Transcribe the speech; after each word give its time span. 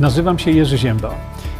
Nazywam 0.00 0.38
się 0.38 0.50
Jerzy 0.50 0.78
Ziemba. 0.78 1.14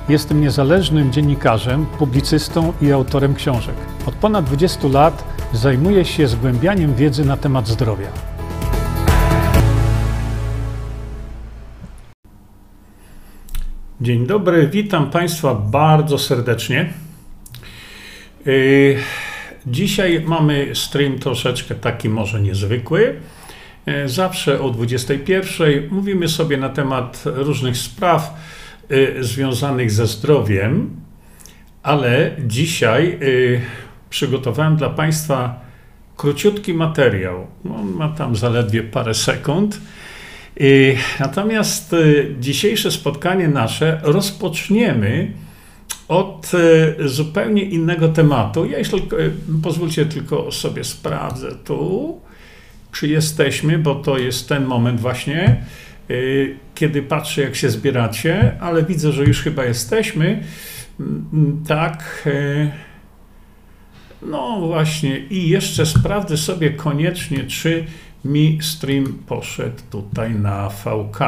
Jestem 0.09 0.41
niezależnym 0.41 1.13
dziennikarzem, 1.13 1.87
publicystą 1.87 2.73
i 2.83 2.93
autorem 2.93 3.35
książek. 3.35 3.75
Od 4.07 4.15
ponad 4.15 4.45
20 4.45 4.89
lat 4.89 5.25
zajmuję 5.53 6.05
się 6.05 6.29
zgłębianiem 6.29 6.95
wiedzy 6.95 7.25
na 7.25 7.37
temat 7.37 7.69
zdrowia. 7.69 8.07
Dzień 14.01 14.27
dobry, 14.27 14.69
witam 14.69 15.11
Państwa 15.11 15.55
bardzo 15.55 16.19
serdecznie. 16.19 16.93
Yy, 18.47 18.97
dzisiaj 19.67 20.25
mamy 20.27 20.75
stream 20.75 21.19
troszeczkę 21.19 21.75
taki 21.75 22.09
może 22.09 22.41
niezwykły. 22.41 23.17
Yy, 23.91 24.09
zawsze 24.09 24.61
o 24.61 24.71
21 24.71 25.89
mówimy 25.91 26.29
sobie 26.29 26.57
na 26.57 26.69
temat 26.69 27.23
różnych 27.25 27.77
spraw 27.77 28.35
yy, 28.91 29.25
związanych 29.25 29.91
ze 29.91 30.07
zdrowiem, 30.07 30.91
ale 31.83 32.31
dzisiaj 32.47 33.19
przygotowałem 34.11 34.77
dla 34.77 34.91
Państwa 34.91 35.61
króciutki 36.17 36.75
materiał. 36.75 37.47
On 37.81 37.93
ma 37.93 38.09
tam 38.09 38.37
zaledwie 38.37 38.83
parę 38.83 39.15
sekund 39.15 39.81
Natomiast 41.21 41.97
dzisiejsze 42.41 42.91
spotkanie 42.91 43.49
nasze 43.49 44.01
rozpoczniemy 44.03 45.33
od 46.09 46.51
zupełnie 47.05 47.63
innego 47.63 48.09
tematu. 48.09 48.65
Ja 48.65 48.79
jeśli 48.79 49.03
pozwólcie 49.63 50.07
tylko 50.07 50.53
sobie 50.53 50.85
sprawdzę 50.85 51.49
tu, 51.65 52.21
czy 52.93 53.09
jesteśmy, 53.09 53.79
bo 53.79 53.95
to 53.95 54.19
jest 54.19 54.49
ten 54.49 54.65
moment 54.65 55.01
właśnie, 55.01 55.65
kiedy 56.75 57.03
patrzę, 57.03 57.43
jak 57.43 57.57
się 57.57 57.71
zbieracie, 57.71 58.57
ale 58.61 58.83
widzę, 58.83 59.13
że 59.13 59.25
już 59.25 59.43
chyba 59.43 59.65
jesteśmy. 59.65 60.43
Mm, 61.01 61.65
tak. 61.69 62.29
No 64.23 64.61
właśnie, 64.61 65.19
i 65.19 65.49
jeszcze 65.49 65.87
sprawdzę 65.87 66.37
sobie 66.37 66.71
koniecznie, 66.71 67.45
czy 67.45 67.87
mi 68.25 68.59
stream 68.63 69.19
poszedł 69.27 69.83
tutaj 69.91 70.35
na 70.35 70.69
VK. 70.69 71.19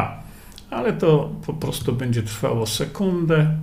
Ale 0.71 0.93
to 0.93 1.31
po 1.47 1.55
prostu 1.55 1.93
będzie 1.93 2.23
trwało 2.23 2.67
sekundę. 2.67 3.57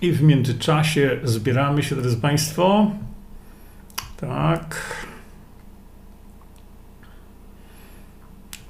I 0.00 0.12
w 0.12 0.22
międzyczasie 0.22 1.18
zbieramy 1.24 1.82
się, 1.82 1.96
drodzy 1.96 2.16
Państwo. 2.16 2.90
Tak. 4.16 4.76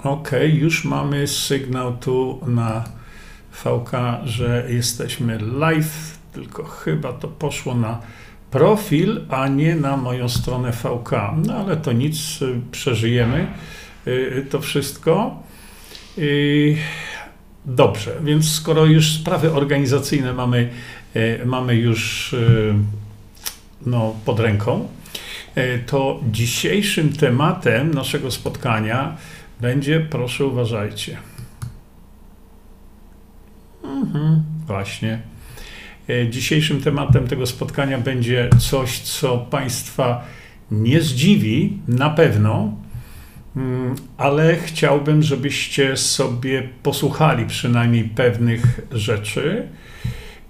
Ok, 0.05 0.31
już 0.53 0.83
mamy 0.83 1.27
sygnał 1.27 1.97
tu 1.97 2.39
na 2.47 2.83
VK, 3.51 3.91
że 4.25 4.65
jesteśmy 4.69 5.39
live, 5.39 6.17
tylko 6.33 6.63
chyba 6.63 7.13
to 7.13 7.27
poszło 7.27 7.75
na 7.75 8.01
profil, 8.51 9.21
a 9.29 9.47
nie 9.47 9.75
na 9.75 9.97
moją 9.97 10.29
stronę 10.29 10.71
VK. 10.71 11.11
No 11.45 11.53
ale 11.53 11.77
to 11.77 11.91
nic, 11.91 12.41
y, 12.41 12.61
przeżyjemy 12.71 13.47
y, 14.07 14.45
to 14.49 14.61
wszystko. 14.61 15.43
Dobrze, 17.65 18.11
więc 18.23 18.51
skoro 18.51 18.85
już 18.85 19.11
sprawy 19.11 19.53
organizacyjne 19.53 20.33
mamy, 20.33 20.69
y, 21.15 21.41
mamy 21.45 21.75
już 21.75 22.35
no, 23.85 24.15
pod 24.25 24.39
ręką, 24.39 24.87
to 25.85 26.19
dzisiejszym 26.31 27.13
tematem 27.13 27.93
naszego 27.93 28.31
spotkania 28.31 29.17
będzie, 29.61 29.99
proszę 29.99 30.45
uważajcie. 30.45 31.17
Mhm, 33.83 34.43
właśnie 34.67 35.19
E, 36.09 36.29
dzisiejszym 36.29 36.81
tematem 36.81 37.27
tego 37.27 37.45
spotkania 37.45 37.97
będzie 37.97 38.49
coś, 38.59 38.99
co 38.99 39.37
Państwa 39.37 40.23
nie 40.71 41.01
zdziwi, 41.01 41.77
na 41.87 42.09
pewno, 42.09 42.77
mm, 43.55 43.95
ale 44.17 44.55
chciałbym, 44.55 45.23
żebyście 45.23 45.97
sobie 45.97 46.69
posłuchali 46.83 47.45
przynajmniej 47.45 48.03
pewnych 48.03 48.79
rzeczy. 48.91 49.67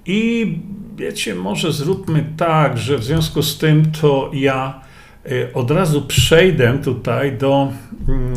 I 0.05 0.57
wiecie, 0.97 1.35
może 1.35 1.71
zróbmy 1.71 2.25
tak, 2.38 2.77
że 2.77 2.97
w 2.97 3.03
związku 3.03 3.44
z 3.44 3.57
tym 3.57 3.91
to 3.91 4.31
ja 4.33 4.81
od 5.53 5.72
razu 5.72 6.02
przejdę 6.02 6.78
tutaj 6.84 7.38
do 7.38 7.72
mm, 8.08 8.34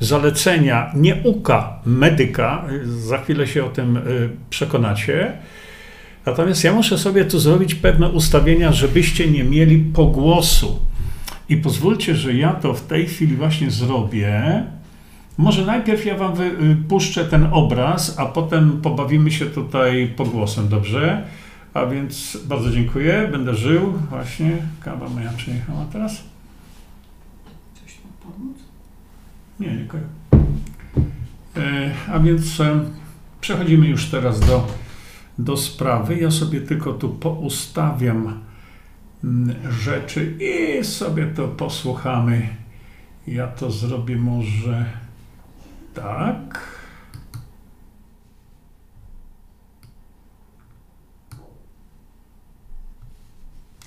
zalecenia 0.00 0.92
nieuka 0.96 1.78
medyka. 1.86 2.64
Za 2.84 3.18
chwilę 3.18 3.46
się 3.46 3.64
o 3.64 3.68
tym 3.68 3.96
e, 3.96 4.00
przekonacie 4.50 5.32
Natomiast 6.28 6.64
ja 6.64 6.72
muszę 6.72 6.98
sobie 6.98 7.24
tu 7.24 7.38
zrobić 7.38 7.74
pewne 7.74 8.08
ustawienia, 8.08 8.72
żebyście 8.72 9.30
nie 9.30 9.44
mieli 9.44 9.78
pogłosu. 9.78 10.78
I 11.48 11.56
pozwólcie, 11.56 12.14
że 12.14 12.34
ja 12.34 12.52
to 12.52 12.74
w 12.74 12.86
tej 12.86 13.06
chwili 13.06 13.36
właśnie 13.36 13.70
zrobię. 13.70 14.62
Może 15.38 15.66
najpierw 15.66 16.06
ja 16.06 16.16
wam 16.16 16.32
puszczę 16.88 17.24
ten 17.24 17.48
obraz, 17.52 18.18
a 18.18 18.26
potem 18.26 18.80
pobawimy 18.82 19.30
się 19.30 19.46
tutaj 19.46 20.12
pogłosem, 20.16 20.68
dobrze? 20.68 21.22
A 21.78 21.86
więc 21.86 22.38
bardzo 22.44 22.70
dziękuję, 22.70 23.28
będę 23.32 23.54
żył. 23.54 23.92
Właśnie, 24.10 24.56
kawa 24.80 25.08
moja 25.08 25.32
przyjechała 25.32 25.84
teraz. 25.92 26.22
Coś 27.74 27.98
mam 28.04 28.32
pomóc? 28.32 28.56
Nie, 29.60 29.78
dziękuję. 29.78 30.02
E, 31.56 31.94
a 32.12 32.18
więc 32.18 32.60
e, 32.60 32.84
przechodzimy 33.40 33.88
już 33.88 34.06
teraz 34.06 34.40
do 34.40 34.66
do 35.38 35.56
sprawy. 35.56 36.16
Ja 36.16 36.30
sobie 36.30 36.60
tylko 36.60 36.92
tu 36.92 37.08
poustawiam 37.08 38.40
mm, 39.24 39.54
rzeczy 39.70 40.34
i 40.40 40.84
sobie 40.84 41.26
to 41.26 41.48
posłuchamy. 41.48 42.48
Ja 43.26 43.46
to 43.46 43.70
zrobię 43.70 44.16
może 44.16 44.84
tak. 45.94 46.77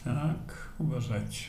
Tak, 0.04 0.58
uważajcie. 0.80 1.44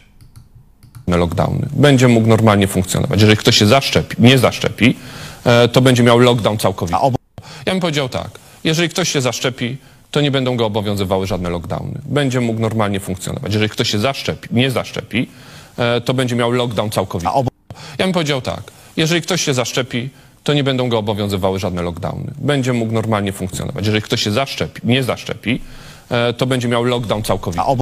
Lockdowny. 1.07 1.69
Będzie 1.73 2.09
mógł 2.09 2.29
normalnie 2.29 2.67
funkcjonować. 2.67 3.21
Jeżeli 3.21 3.37
ktoś 3.37 3.57
się 3.57 3.67
zaszczepi, 3.67 4.17
nie 4.19 4.39
zaszczepi, 4.39 4.97
e, 5.45 5.69
to 5.69 5.81
będzie 5.81 6.03
miał 6.03 6.19
lockdown 6.19 6.59
całkowity. 6.59 7.01
Ja 7.67 7.73
bym 7.73 7.81
powiedział 7.81 8.09
tak. 8.09 8.31
Jeżeli 8.65 8.89
ktoś 8.89 9.09
się 9.09 9.21
zaszczepi, 9.21 9.77
to 10.11 10.21
nie 10.21 10.31
będą 10.31 10.57
go 10.57 10.67
obowiązywały 10.67 11.27
żadne 11.27 11.51
lockdowny. 11.51 12.01
Będzie 12.05 12.41
mógł 12.41 12.61
normalnie 12.61 13.01
funkcjonować. 13.01 13.53
Jeżeli 13.53 13.71
ktoś 13.71 13.91
się 13.91 13.99
zaszczepi, 13.99 14.49
nie 14.53 14.71
zaszczepi, 14.71 15.29
e, 15.79 16.01
to 16.01 16.15
będzie 16.15 16.37
miał 16.37 16.53
lockdown 16.53 16.91
całkowity. 16.91 17.33
Ja 17.99 18.05
bym 18.05 18.13
powiedział 18.13 18.41
tak, 18.41 18.63
jeżeli 18.97 19.23
ktoś 19.23 19.43
się 19.43 19.55
zaszczepi, 19.55 20.11
to 20.45 20.55
nie 20.55 20.65
będą 20.65 20.89
go 20.89 20.99
obowiązywały 20.99 21.59
żadne 21.59 21.83
lockdowny. 21.83 22.33
Będzie 22.39 22.73
mógł 22.73 22.93
normalnie 22.93 23.33
funkcjonować. 23.33 23.87
Jeżeli 23.87 24.03
ktoś 24.03 24.23
się 24.23 24.31
zaszczepi, 24.31 24.81
nie 24.85 25.03
zaszczepi, 25.03 25.61
e, 26.11 26.33
to 26.33 26.47
będzie 26.47 26.69
miał 26.69 26.85
lockdown 26.85 27.23
całkowity. 27.23 27.82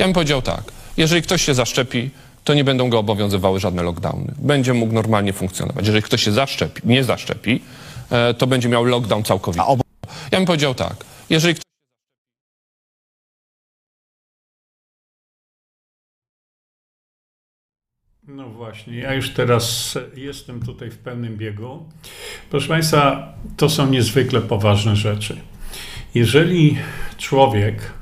Ja 0.00 0.06
bym 0.06 0.14
powiedział 0.14 0.42
tak, 0.42 0.62
jeżeli 0.96 1.22
ktoś 1.22 1.42
się 1.42 1.54
zaszczepi, 1.54 2.10
to 2.44 2.54
nie 2.54 2.64
będą 2.64 2.90
go 2.90 2.98
obowiązywały 2.98 3.60
żadne 3.60 3.82
lockdowny. 3.82 4.34
Będzie 4.38 4.74
mógł 4.74 4.92
normalnie 4.92 5.32
funkcjonować. 5.32 5.86
Jeżeli 5.86 6.02
ktoś 6.02 6.22
się 6.22 6.32
zaszczepi, 6.32 6.82
nie 6.84 7.04
zaszczepi, 7.04 7.62
e, 8.10 8.34
to 8.34 8.46
będzie 8.46 8.68
miał 8.68 8.84
lockdown 8.84 9.24
całkowity. 9.24 9.64
Ja 10.32 10.38
bym 10.38 10.46
powiedział 10.46 10.74
tak, 10.74 11.04
jeżeli 11.30 11.54
ktoś 11.54 11.64
No 18.28 18.48
właśnie, 18.48 18.96
ja 18.98 19.14
już 19.14 19.30
teraz 19.30 19.98
jestem 20.16 20.62
tutaj 20.62 20.90
w 20.90 20.98
pełnym 20.98 21.36
biegu. 21.36 21.88
Proszę 22.50 22.68
Państwa, 22.68 23.32
to 23.56 23.68
są 23.68 23.90
niezwykle 23.90 24.40
poważne 24.40 24.96
rzeczy. 24.96 25.40
Jeżeli 26.14 26.78
człowiek, 27.18 27.99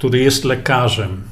który 0.00 0.18
jest 0.18 0.44
lekarzem, 0.44 1.22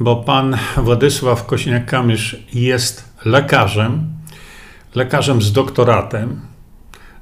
bo 0.00 0.16
pan 0.16 0.56
Władysław 0.76 1.46
Kośniak-Kamysz 1.46 2.36
jest 2.54 3.04
lekarzem, 3.24 4.08
lekarzem 4.94 5.42
z 5.42 5.52
doktoratem, 5.52 6.40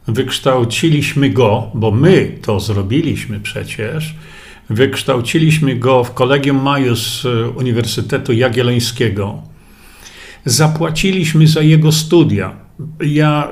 wykształciliśmy 0.08 1.30
go, 1.30 1.70
bo 1.74 1.90
my 1.90 2.38
to 2.42 2.60
zrobiliśmy 2.60 3.40
przecież, 3.40 4.14
Wykształciliśmy 4.70 5.76
go 5.76 6.04
w 6.04 6.14
Kolegium 6.14 6.62
Majus 6.62 7.24
Uniwersytetu 7.56 8.32
Jagiellońskiego. 8.32 9.42
Zapłaciliśmy 10.44 11.46
za 11.46 11.60
jego 11.60 11.92
studia. 11.92 12.56
Ja 13.00 13.48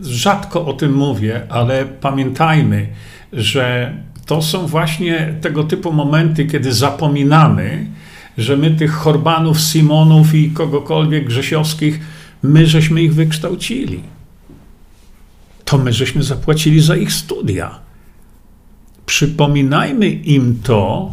rzadko 0.00 0.66
o 0.66 0.72
tym 0.72 0.94
mówię, 0.94 1.42
ale 1.48 1.84
pamiętajmy, 1.84 2.88
że 3.32 3.94
to 4.26 4.42
są 4.42 4.66
właśnie 4.66 5.34
tego 5.40 5.64
typu 5.64 5.92
momenty, 5.92 6.46
kiedy 6.46 6.72
zapominamy, 6.72 7.86
że 8.38 8.56
my 8.56 8.70
tych 8.70 8.92
Horbanów, 8.92 9.60
Simonów 9.60 10.34
i 10.34 10.50
kogokolwiek 10.50 11.26
Grzesiowskich, 11.26 12.00
my 12.42 12.66
żeśmy 12.66 13.02
ich 13.02 13.14
wykształcili. 13.14 14.02
to 15.64 15.78
my 15.78 15.92
żeśmy 15.92 16.22
zapłacili 16.22 16.80
za 16.80 16.96
ich 16.96 17.12
studia. 17.12 17.78
Przypominajmy 19.06 20.08
im 20.08 20.60
to 20.62 21.12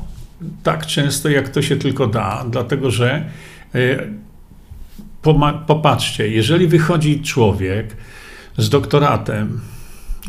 tak 0.63 0.85
często, 0.85 1.29
jak 1.29 1.49
to 1.49 1.61
się 1.61 1.75
tylko 1.75 2.07
da, 2.07 2.45
dlatego 2.49 2.91
że 2.91 3.25
e, 3.75 4.07
popatrzcie, 5.67 6.27
jeżeli 6.27 6.67
wychodzi 6.67 7.21
człowiek 7.21 7.97
z 8.57 8.69
doktoratem 8.69 9.61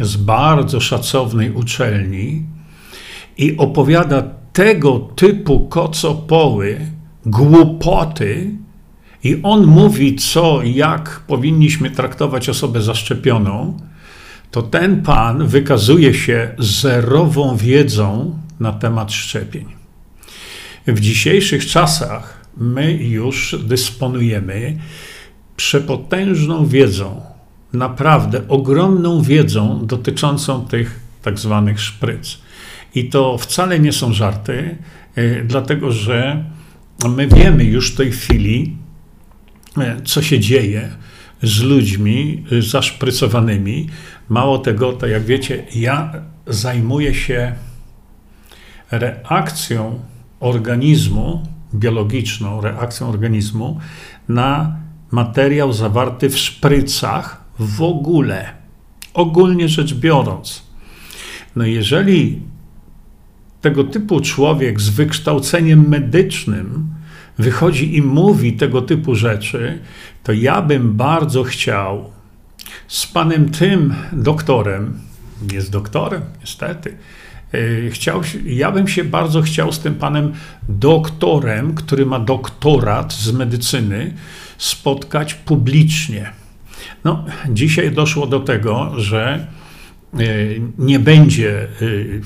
z 0.01 0.17
bardzo 0.17 0.81
szacownej 0.81 1.51
uczelni 1.51 2.43
i 3.39 3.57
opowiada 3.57 4.23
tego 4.53 4.99
typu 4.99 5.69
kocopoły, 5.69 6.81
głupoty, 7.27 8.51
i 9.25 9.41
on 9.43 9.67
mówi, 9.67 10.17
co, 10.17 10.63
jak 10.63 11.21
powinniśmy 11.27 11.91
traktować 11.91 12.49
osobę 12.49 12.83
zaszczepioną, 12.83 13.77
to 14.51 14.63
ten 14.63 15.03
pan 15.03 15.47
wykazuje 15.47 16.15
się 16.15 16.55
zerową 16.59 17.57
wiedzą 17.57 18.39
na 18.61 18.73
temat 18.73 19.13
szczepień. 19.13 19.65
W 20.87 21.01
dzisiejszych 21.01 21.67
czasach 21.67 22.45
my 22.57 22.93
już 22.93 23.57
dysponujemy 23.65 24.79
przepotężną 25.57 26.67
wiedzą, 26.67 27.21
naprawdę 27.73 28.49
ogromną 28.49 29.23
wiedzą 29.23 29.87
dotyczącą 29.87 30.67
tych 30.67 31.01
tak 31.23 31.39
zwanych 31.39 31.81
szpryc. 31.81 32.39
I 32.95 33.09
to 33.09 33.39
wcale 33.39 33.81
nie 33.81 33.93
są 33.93 34.13
żarty, 34.13 34.77
e, 35.15 35.45
dlatego 35.45 35.93
że 35.93 36.45
my 37.09 37.29
wiemy 37.29 37.65
już 37.65 37.93
w 37.93 37.97
tej 37.97 38.13
chwili, 38.13 38.77
e, 39.79 40.01
co 40.05 40.23
się 40.23 40.41
dzieje 40.41 40.91
z 41.43 41.63
ludźmi 41.63 42.45
zaszprycowanymi. 42.61 43.89
Mało 44.29 44.59
tego, 44.59 44.93
to 44.93 45.07
jak 45.07 45.25
wiecie, 45.25 45.65
ja 45.75 46.13
zajmuję 46.47 47.15
się 47.15 47.53
reakcją 48.91 50.01
organizmu, 50.41 51.43
biologiczną 51.75 52.61
reakcją 52.61 53.09
organizmu 53.09 53.81
na 54.29 54.77
materiał 55.11 55.73
zawarty 55.73 56.31
w 56.31 56.39
szprycach 56.39 57.45
w 57.59 57.83
ogóle, 57.83 58.53
ogólnie 59.15 59.69
rzecz 59.69 59.95
biorąc. 59.95 60.63
No 61.57 61.65
jeżeli 61.65 62.43
tego 63.65 63.85
typu 63.85 64.21
człowiek 64.21 64.81
z 64.81 64.89
wykształceniem 64.89 65.89
medycznym 65.89 66.89
wychodzi 67.39 67.97
i 67.97 68.03
mówi 68.03 68.53
tego 68.53 68.83
typu 68.83 69.15
rzeczy, 69.15 69.79
to 70.23 70.33
ja 70.33 70.63
bym 70.63 70.97
bardzo 70.97 71.43
chciał 71.43 72.11
z 72.89 73.07
panem 73.07 73.49
tym 73.49 73.95
doktorem, 74.13 75.01
jest 75.53 75.71
doktorem, 75.71 76.23
niestety, 76.41 76.97
e, 77.53 77.91
chciał, 77.91 78.21
ja 78.45 78.73
bym 78.73 78.89
się 78.89 79.05
bardzo 79.05 79.43
chciał 79.43 79.73
z 79.73 79.79
tym 79.79 79.95
panem 79.95 80.33
doktorem, 80.69 81.75
który 81.75 82.07
ma 82.07 82.19
doktorat 82.19 83.13
z 83.13 83.33
medycyny, 83.33 84.15
spotkać 84.59 85.35
publicznie. 85.35 86.31
No, 87.05 87.25
dzisiaj 87.49 87.93
doszło 87.93 88.27
do 88.27 88.41
tego, 88.41 88.93
że 88.97 89.47
Y, 89.47 89.64
nie 90.79 90.99
będzie 90.99 91.69
y, 91.83 92.21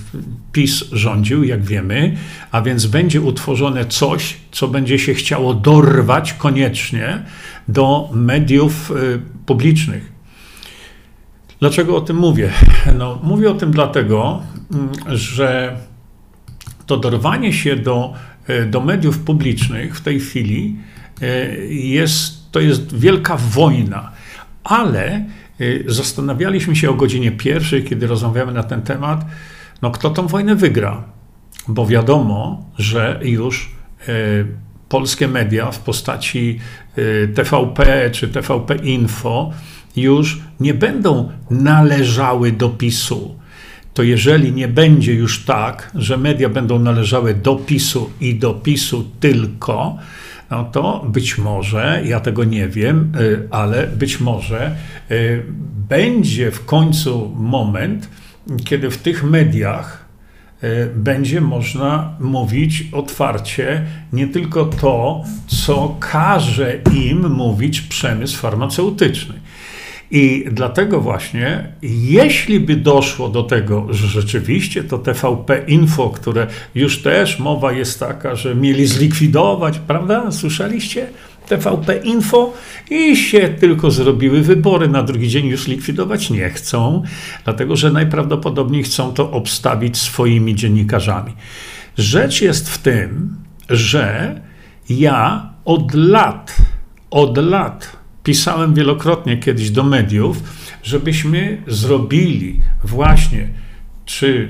PiS 0.52 0.84
rządził, 0.92 1.44
jak 1.44 1.62
wiemy, 1.62 2.16
a 2.50 2.62
więc 2.62 2.86
będzie 2.86 3.20
utworzone 3.20 3.86
coś, 3.86 4.36
co 4.52 4.68
będzie 4.68 4.98
się 4.98 5.14
chciało 5.14 5.54
dorwać 5.54 6.32
koniecznie 6.32 7.22
do 7.68 8.10
mediów 8.12 8.90
y, 8.90 9.20
publicznych. 9.46 10.12
Dlaczego 11.60 11.96
o 11.96 12.00
tym 12.00 12.16
mówię? 12.16 12.50
No, 12.98 13.18
mówię 13.22 13.50
o 13.50 13.54
tym 13.54 13.70
dlatego, 13.70 14.42
mm, 14.72 15.16
że 15.16 15.76
to 16.86 16.96
dorwanie 16.96 17.52
się 17.52 17.76
do, 17.76 18.14
do 18.70 18.80
mediów 18.80 19.18
publicznych 19.18 19.96
w 19.96 20.00
tej 20.00 20.20
chwili 20.20 20.76
jest, 21.68 22.52
to 22.52 22.60
jest 22.60 22.98
wielka 22.98 23.36
wojna, 23.36 24.12
ale 24.64 25.24
zastanawialiśmy 25.86 26.76
się 26.76 26.90
o 26.90 26.94
godzinie 26.94 27.32
pierwszej, 27.32 27.84
kiedy 27.84 28.06
rozmawiamy 28.06 28.52
na 28.52 28.62
ten 28.62 28.82
temat, 28.82 29.24
no 29.82 29.90
kto 29.90 30.10
tą 30.10 30.26
wojnę 30.26 30.56
wygra, 30.56 31.04
bo 31.68 31.86
wiadomo, 31.86 32.64
że 32.78 33.20
już 33.22 33.70
y, 34.08 34.46
polskie 34.88 35.28
media 35.28 35.70
w 35.70 35.78
postaci 35.78 36.58
y, 36.98 37.32
TVP 37.34 38.10
czy 38.10 38.28
TVP 38.28 38.74
Info 38.76 39.52
już 39.96 40.40
nie 40.60 40.74
będą 40.74 41.30
należały 41.50 42.52
do 42.52 42.68
PiSu. 42.68 43.34
To 43.94 44.02
jeżeli 44.02 44.52
nie 44.52 44.68
będzie 44.68 45.14
już 45.14 45.44
tak, 45.44 45.90
że 45.94 46.16
media 46.16 46.48
będą 46.48 46.78
należały 46.78 47.34
do 47.34 47.56
PiSu 47.56 48.10
i 48.20 48.34
do 48.34 48.54
PiSu 48.54 49.10
tylko, 49.20 49.98
no 50.50 50.64
to 50.64 51.04
być 51.08 51.38
może, 51.38 52.02
ja 52.04 52.20
tego 52.20 52.44
nie 52.44 52.68
wiem, 52.68 53.12
y, 53.20 53.48
ale 53.50 53.86
być 53.86 54.20
może 54.20 54.76
y, 55.10 55.42
będzie 55.88 56.50
w 56.50 56.64
końcu 56.64 57.32
moment, 57.36 58.08
kiedy 58.64 58.90
w 58.90 58.98
tych 58.98 59.24
mediach 59.24 60.04
y, 60.64 60.90
będzie 60.94 61.40
można 61.40 62.16
mówić 62.20 62.84
otwarcie 62.92 63.86
nie 64.12 64.28
tylko 64.28 64.64
to, 64.64 65.24
co 65.46 65.96
każe 66.00 66.78
im 66.94 67.30
mówić 67.30 67.80
przemysł 67.80 68.38
farmaceutyczny. 68.38 69.34
I 70.10 70.44
dlatego 70.52 71.00
właśnie, 71.00 71.72
jeśli 71.82 72.60
by 72.60 72.76
doszło 72.76 73.28
do 73.28 73.42
tego, 73.42 73.86
że 73.90 74.06
rzeczywiście 74.06 74.84
to 74.84 74.98
TVP 74.98 75.64
Info, 75.66 76.10
które 76.10 76.46
już 76.74 77.02
też 77.02 77.38
mowa 77.38 77.72
jest 77.72 78.00
taka, 78.00 78.34
że 78.34 78.54
mieli 78.54 78.86
zlikwidować, 78.86 79.78
prawda? 79.78 80.32
Słyszeliście? 80.32 81.06
TVP 81.48 81.96
Info 81.96 82.52
i 82.90 83.16
się 83.16 83.48
tylko 83.48 83.90
zrobiły 83.90 84.42
wybory. 84.42 84.88
Na 84.88 85.02
drugi 85.02 85.28
dzień 85.28 85.46
już 85.46 85.66
likwidować 85.66 86.30
nie 86.30 86.50
chcą, 86.50 87.02
dlatego 87.44 87.76
że 87.76 87.92
najprawdopodobniej 87.92 88.82
chcą 88.82 89.12
to 89.12 89.30
obstawić 89.30 89.96
swoimi 89.96 90.54
dziennikarzami. 90.54 91.32
Rzecz 91.98 92.42
jest 92.42 92.70
w 92.70 92.78
tym, 92.78 93.36
że 93.70 94.40
ja 94.90 95.50
od 95.64 95.94
lat, 95.94 96.56
od 97.10 97.38
lat 97.38 97.97
pisałem 98.28 98.74
wielokrotnie 98.74 99.36
kiedyś 99.36 99.70
do 99.70 99.82
mediów, 99.82 100.42
żebyśmy 100.82 101.62
zrobili 101.66 102.60
właśnie, 102.84 103.48
czy 104.04 104.48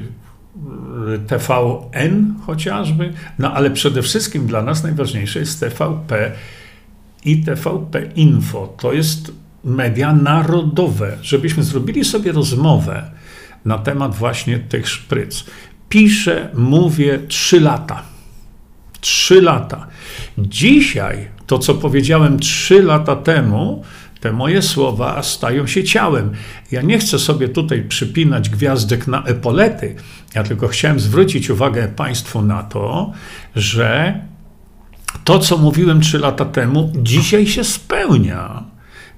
e, 1.15 1.19
TVN 1.19 2.35
chociażby, 2.47 3.13
no 3.39 3.53
ale 3.53 3.71
przede 3.71 4.03
wszystkim 4.03 4.47
dla 4.47 4.63
nas 4.63 4.83
najważniejsze 4.83 5.39
jest 5.39 5.61
TVP 5.61 6.33
i 7.25 7.43
TVP 7.43 8.03
Info. 8.17 8.75
To 8.81 8.93
jest 8.93 9.33
media 9.65 10.13
narodowe, 10.13 11.19
żebyśmy 11.23 11.63
zrobili 11.63 12.05
sobie 12.05 12.33
rozmowę 12.33 13.11
na 13.65 13.79
temat 13.79 14.15
właśnie 14.15 14.59
tych 14.59 14.89
szpryc. 14.89 15.45
Piszę, 15.89 16.51
mówię 16.55 17.19
trzy 17.29 17.61
lata. 17.61 18.03
Trzy 19.01 19.43
lata. 19.43 19.87
Dzisiaj 20.39 21.38
to, 21.49 21.59
co 21.59 21.75
powiedziałem 21.75 22.39
trzy 22.39 22.83
lata 22.83 23.17
temu, 23.17 23.83
te 24.21 24.33
moje 24.33 24.63
słowa 24.63 25.23
stają 25.23 25.67
się 25.67 25.85
ciałem. 25.85 26.31
Ja 26.73 26.83
nie 26.83 26.99
chcę 26.99 27.19
sobie 27.19 27.49
tutaj 27.49 27.83
przypinać 27.83 28.51
gwiazdek 28.51 29.07
na 29.07 29.25
epolety. 29.25 29.95
Ja 30.35 30.43
tylko 30.43 30.69
chciałem 30.69 31.01
zwrócić 31.01 31.51
uwagę 31.51 31.89
Państwu 31.89 32.43
na 32.43 32.63
to, 32.63 33.13
że 33.57 34.21
to, 35.25 35.39
co 35.39 35.59
mówiłem 35.59 36.01
trzy 36.01 36.19
lata 36.19 36.45
temu, 36.45 36.93
dzisiaj 36.97 37.47
się 37.47 37.65
spełnia. 37.65 38.65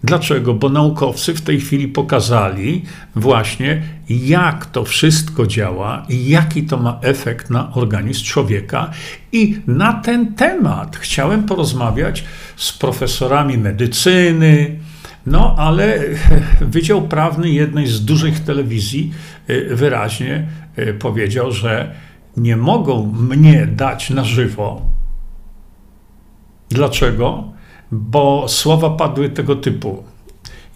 Dlaczego? 0.05 0.55
Bo 0.55 0.69
naukowcy 0.69 1.35
w 1.35 1.41
tej 1.41 1.61
chwili 1.61 1.89
pokazali 1.89 2.85
właśnie, 3.17 3.83
jak 4.09 4.67
to 4.67 4.85
wszystko 4.85 5.47
działa 5.47 6.07
i 6.09 6.29
jaki 6.29 6.63
to 6.63 6.77
ma 6.77 6.99
efekt 7.03 7.51
na 7.51 7.73
organizm 7.75 8.25
człowieka. 8.25 8.91
I 9.33 9.61
na 9.67 9.93
ten 9.93 10.35
temat 10.35 10.97
chciałem 10.97 11.43
porozmawiać 11.43 12.25
z 12.57 12.73
profesorami 12.73 13.59
medycyny, 13.59 14.79
no 15.27 15.55
ale 15.59 15.99
Wydział 16.61 17.03
Prawny 17.03 17.51
jednej 17.51 17.87
z 17.87 18.05
dużych 18.05 18.41
telewizji 18.41 19.13
y, 19.51 19.77
wyraźnie 19.77 20.47
y, 20.79 20.95
powiedział, 20.95 21.53
że 21.53 21.95
nie 22.37 22.57
mogą 22.57 23.13
mnie 23.13 23.67
dać 23.67 24.11
na 24.11 24.25
żywo. 24.25 24.83
Dlaczego? 26.69 27.53
Bo 27.93 28.49
słowa 28.49 28.91
padły 28.91 29.31
tego 29.31 29.57
typu. 29.57 30.05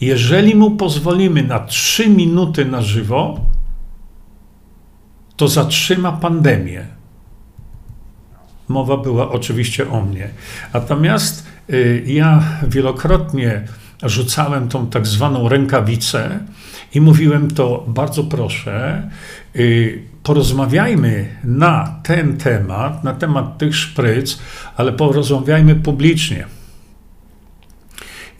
Jeżeli 0.00 0.54
mu 0.54 0.70
pozwolimy 0.70 1.42
na 1.42 1.60
trzy 1.60 2.08
minuty 2.08 2.64
na 2.64 2.82
żywo, 2.82 3.40
to 5.36 5.48
zatrzyma 5.48 6.12
pandemię. 6.12 6.86
Mowa 8.68 8.96
była 8.96 9.30
oczywiście 9.30 9.90
o 9.90 10.00
mnie. 10.00 10.28
Natomiast 10.72 11.46
y, 11.70 12.04
ja 12.06 12.42
wielokrotnie 12.68 13.62
rzucałem 14.02 14.68
tą 14.68 14.86
tak 14.86 15.06
zwaną 15.06 15.48
rękawicę 15.48 16.40
i 16.94 17.00
mówiłem 17.00 17.50
to 17.50 17.84
bardzo 17.88 18.24
proszę, 18.24 19.10
y, 19.56 20.02
porozmawiajmy 20.22 21.28
na 21.44 22.00
ten 22.02 22.36
temat, 22.36 23.04
na 23.04 23.14
temat 23.14 23.58
tych 23.58 23.76
szpryc, 23.76 24.38
ale 24.76 24.92
porozmawiajmy 24.92 25.74
publicznie. 25.74 26.46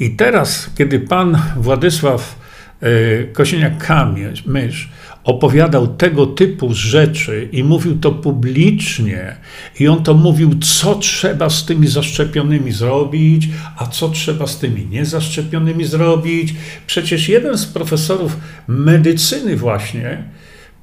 I 0.01 0.11
teraz, 0.11 0.71
kiedy 0.79 1.01
pan 1.01 1.39
Władysław 1.57 2.39
y, 2.83 3.29
Kosiniak-Kamysz 3.33 4.89
opowiadał 5.25 5.87
tego 5.87 6.27
typu 6.27 6.75
rzeczy 6.75 7.49
i 7.53 7.65
mówił 7.65 7.99
to 7.99 8.13
publicznie, 8.13 9.37
i 9.81 9.89
on 9.89 10.03
to 10.03 10.15
mówił, 10.15 10.59
co 10.59 10.95
trzeba 10.95 11.51
z 11.51 11.65
tymi 11.65 11.89
zaszczepionymi 11.89 12.73
zrobić, 12.73 13.49
a 13.77 13.87
co 13.87 14.09
trzeba 14.09 14.47
z 14.47 14.59
tymi 14.59 14.87
niezaszczepionymi 14.87 15.85
zrobić. 15.85 16.55
Przecież 16.87 17.29
jeden 17.29 17.59
z 17.59 17.67
profesorów 17.67 18.37
medycyny, 18.69 19.57
właśnie, 19.57 20.25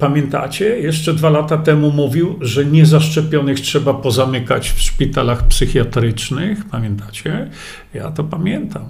pamiętacie, 0.02 0.78
jeszcze 0.78 1.14
dwa 1.14 1.30
lata 1.30 1.58
temu 1.58 1.90
mówił, 1.90 2.38
że 2.40 2.64
niezaszczepionych 2.64 3.60
trzeba 3.60 3.94
pozamykać 3.94 4.70
w 4.70 4.80
szpitalach 4.80 5.48
psychiatrycznych. 5.48 6.64
Pamiętacie? 6.64 7.50
Ja 7.94 8.10
to 8.10 8.24
pamiętam. 8.24 8.84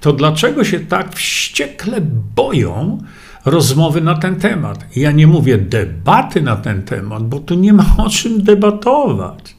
To 0.00 0.12
dlaczego 0.12 0.64
się 0.64 0.80
tak 0.80 1.14
wściekle 1.14 2.00
boją? 2.36 2.98
rozmowy 3.44 4.00
na 4.00 4.14
ten 4.14 4.36
temat. 4.36 4.86
Ja 4.96 5.12
nie 5.12 5.26
mówię 5.26 5.58
debaty 5.58 6.42
na 6.42 6.56
ten 6.56 6.82
temat, 6.82 7.28
bo 7.28 7.38
tu 7.40 7.54
nie 7.54 7.72
ma 7.72 7.86
o 7.98 8.10
czym 8.10 8.42
debatować. 8.42 9.56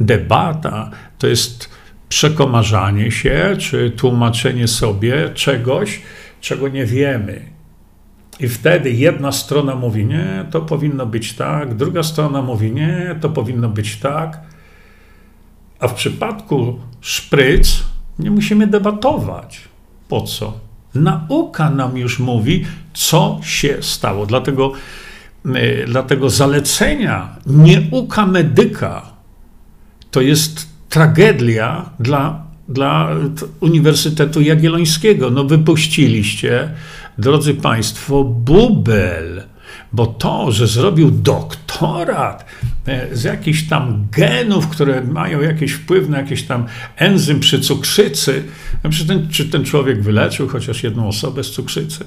Debata 0.00 0.90
to 1.18 1.26
jest 1.26 1.70
przekomarzanie 2.08 3.10
się 3.10 3.56
czy 3.58 3.90
tłumaczenie 3.90 4.68
sobie 4.68 5.30
czegoś, 5.34 6.00
czego 6.40 6.68
nie 6.68 6.86
wiemy. 6.86 7.59
I 8.40 8.48
wtedy 8.48 8.90
jedna 8.90 9.32
strona 9.32 9.74
mówi 9.74 10.04
nie, 10.04 10.44
to 10.50 10.60
powinno 10.60 11.06
być 11.06 11.32
tak, 11.32 11.74
druga 11.74 12.02
strona 12.02 12.42
mówi 12.42 12.72
nie, 12.72 13.16
to 13.20 13.28
powinno 13.28 13.68
być 13.68 13.96
tak. 13.96 14.40
A 15.80 15.88
w 15.88 15.94
przypadku 15.94 16.78
szpryc 17.00 17.84
nie 18.18 18.30
musimy 18.30 18.66
debatować. 18.66 19.60
Po 20.08 20.22
co? 20.22 20.58
Nauka 20.94 21.70
nam 21.70 21.96
już 21.96 22.18
mówi, 22.18 22.64
co 22.94 23.40
się 23.42 23.76
stało. 23.80 24.26
Dlatego, 24.26 24.72
e, 25.54 25.86
dlatego 25.86 26.30
zalecenia 26.30 27.36
nieuka 27.46 28.26
medyka 28.26 29.02
to 30.10 30.20
jest 30.20 30.68
tragedia 30.88 31.90
dla, 32.00 32.42
dla 32.68 33.10
Uniwersytetu 33.60 34.40
Jagiellońskiego. 34.40 35.30
No 35.30 35.44
wypuściliście, 35.44 36.74
drodzy 37.20 37.54
Państwo, 37.54 38.24
bubel 38.24 39.42
bo 39.92 40.06
to, 40.06 40.52
że 40.52 40.66
zrobił 40.66 41.10
doktorat 41.10 42.44
e, 42.86 43.16
z 43.16 43.24
jakichś 43.24 43.62
tam 43.62 44.06
genów, 44.12 44.68
które 44.68 45.04
mają 45.04 45.40
jakiś 45.40 45.72
wpływ 45.72 46.08
na 46.08 46.18
jakiś 46.18 46.42
tam 46.42 46.66
enzym 46.96 47.40
przy 47.40 47.60
cukrzycy, 47.60 48.44
czy 48.90 49.06
ten, 49.06 49.28
czy 49.28 49.48
ten 49.48 49.64
człowiek 49.64 50.02
wyleczył 50.02 50.48
chociaż 50.48 50.82
jedną 50.82 51.08
osobę 51.08 51.44
z 51.44 51.50
cukrzycy? 51.50 52.04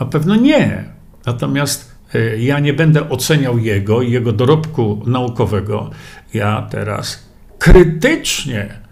Na 0.00 0.06
pewno 0.06 0.36
nie. 0.36 0.84
Natomiast 1.26 1.94
e, 2.14 2.38
ja 2.38 2.60
nie 2.60 2.72
będę 2.72 3.08
oceniał 3.08 3.58
jego 3.58 4.02
i 4.02 4.12
jego 4.12 4.32
dorobku 4.32 5.02
naukowego. 5.06 5.90
Ja 6.34 6.66
teraz 6.70 7.28
krytycznie 7.58 8.83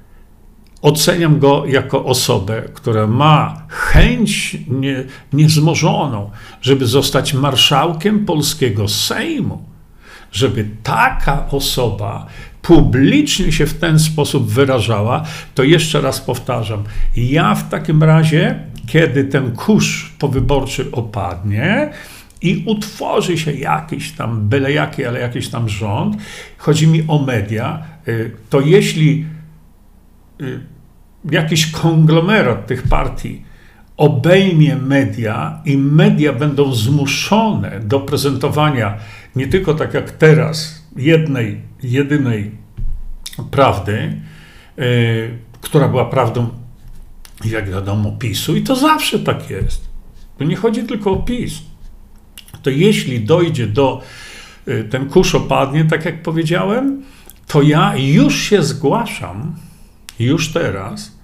Oceniam 0.83 1.39
go 1.39 1.67
jako 1.67 2.05
osobę, 2.05 2.63
która 2.75 3.07
ma 3.07 3.63
chęć 3.69 4.57
nie, 4.69 5.05
niezmożoną, 5.33 6.31
żeby 6.63 6.87
zostać 6.87 7.35
marszałkiem 7.35 8.25
polskiego 8.25 8.89
Sejmu, 8.89 9.65
żeby 10.33 10.69
taka 10.83 11.47
osoba 11.51 12.27
publicznie 12.63 13.53
się 13.53 13.67
w 13.67 13.75
ten 13.75 13.99
sposób 13.99 14.51
wyrażała, 14.51 15.25
to 15.55 15.63
jeszcze 15.63 16.01
raz 16.01 16.21
powtarzam, 16.21 16.85
ja 17.17 17.55
w 17.55 17.69
takim 17.69 18.03
razie, 18.03 18.59
kiedy 18.87 19.25
ten 19.25 19.53
kurz 19.53 20.13
powyborczy 20.19 20.91
opadnie, 20.93 21.91
i 22.43 22.63
utworzy 22.67 23.39
się 23.39 23.53
jakiś 23.53 24.13
tam, 24.13 24.49
byle 24.49 24.73
jaki, 24.73 25.05
ale 25.05 25.21
jakiś 25.21 25.49
tam 25.49 25.69
rząd, 25.69 26.17
chodzi 26.57 26.87
mi 26.87 27.05
o 27.09 27.19
media, 27.19 27.83
y, 28.09 28.31
to 28.51 28.61
jeśli 28.61 29.25
jakiś 31.31 31.71
konglomerat 31.71 32.67
tych 32.67 32.83
partii 32.83 33.43
obejmie 33.97 34.77
media 34.77 35.63
i 35.65 35.77
media 35.77 36.33
będą 36.33 36.75
zmuszone 36.75 37.81
do 37.81 38.01
prezentowania 38.01 38.99
nie 39.37 39.47
tylko 39.47 39.75
tak 39.75 39.95
jak 39.95 40.11
teraz 40.11 40.83
jednej, 40.97 41.61
jedynej 41.83 42.51
prawdy, 43.51 44.21
yy, 44.77 44.85
która 45.61 45.89
była 45.89 46.05
prawdą, 46.05 46.49
jak 47.45 47.71
wiadomo, 47.71 48.13
PiSu, 48.13 48.57
i 48.57 48.63
to 48.63 48.77
zawsze 48.77 49.19
tak 49.19 49.51
jest. 49.51 49.89
To 50.39 50.45
nie 50.45 50.57
chodzi 50.57 50.83
tylko 50.83 51.11
o 51.11 51.17
PiS. 51.17 51.63
To 52.63 52.71
jeśli 52.71 53.21
dojdzie 53.21 53.67
do, 53.67 54.03
yy, 54.67 54.85
ten 54.85 55.09
kurz 55.09 55.35
opadnie, 55.35 55.85
tak 55.85 56.05
jak 56.05 56.23
powiedziałem, 56.23 57.03
to 57.47 57.63
ja 57.63 57.97
już 57.97 58.37
się 58.37 58.63
zgłaszam 58.63 59.57
już 60.19 60.53
teraz 60.53 61.19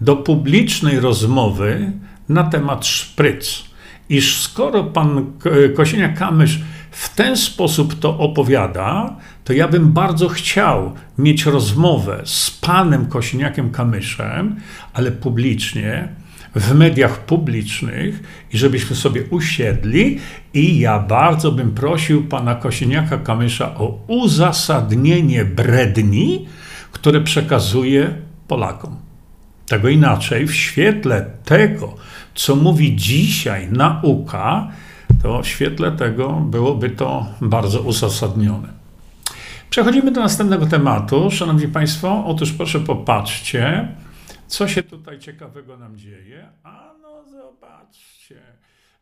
do 0.00 0.16
publicznej 0.16 1.00
rozmowy 1.00 1.92
na 2.28 2.44
temat 2.44 2.86
szpryc. 2.86 3.64
Iż 4.08 4.40
skoro 4.40 4.84
pan 4.84 5.32
Kosienia-Kamysz 5.74 6.58
w 6.90 7.14
ten 7.14 7.36
sposób 7.36 7.98
to 7.98 8.18
opowiada, 8.18 9.16
to 9.44 9.52
ja 9.52 9.68
bym 9.68 9.92
bardzo 9.92 10.28
chciał 10.28 10.92
mieć 11.18 11.46
rozmowę 11.46 12.22
z 12.24 12.50
panem 12.50 13.06
Kosiniakiem-Kamyszem, 13.06 14.54
ale 14.92 15.12
publicznie, 15.12 16.08
w 16.56 16.74
mediach 16.74 17.24
publicznych 17.24 18.22
i 18.52 18.58
żebyśmy 18.58 18.96
sobie 18.96 19.24
usiedli 19.30 20.18
i 20.54 20.78
ja 20.78 20.98
bardzo 20.98 21.52
bym 21.52 21.70
prosił 21.70 22.24
pana 22.24 22.54
Kosiniaka-Kamysza 22.54 23.66
o 23.76 24.04
uzasadnienie 24.06 25.44
bredni, 25.44 26.46
które 26.92 27.20
przekazuje 27.20 28.14
Polakom. 28.48 28.96
Tego 29.66 29.88
inaczej, 29.88 30.46
w 30.46 30.54
świetle 30.54 31.30
tego, 31.44 31.96
co 32.34 32.56
mówi 32.56 32.96
dzisiaj 32.96 33.68
nauka, 33.72 34.68
to 35.22 35.42
w 35.42 35.48
świetle 35.48 35.92
tego 35.92 36.32
byłoby 36.32 36.90
to 36.90 37.26
bardzo 37.40 37.80
uzasadnione. 37.82 38.68
Przechodzimy 39.70 40.10
do 40.10 40.20
następnego 40.20 40.66
tematu. 40.66 41.30
Szanowni 41.30 41.68
Państwo, 41.68 42.24
otóż 42.26 42.52
proszę 42.52 42.80
popatrzcie, 42.80 43.88
co 44.46 44.68
się 44.68 44.82
tutaj 44.82 45.18
ciekawego 45.18 45.76
nam 45.76 45.96
dzieje. 45.96 46.48
A 46.62 46.92
no 47.02 47.24
zobaczcie, 47.24 48.40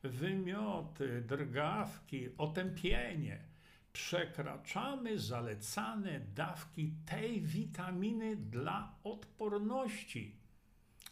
wymioty, 0.02 1.24
drgawki, 1.28 2.28
otępienie 2.38 3.53
przekraczamy 3.94 5.18
zalecane 5.18 6.20
dawki 6.20 6.92
tej 7.06 7.42
witaminy 7.42 8.36
dla 8.36 8.94
odporności. 9.04 10.36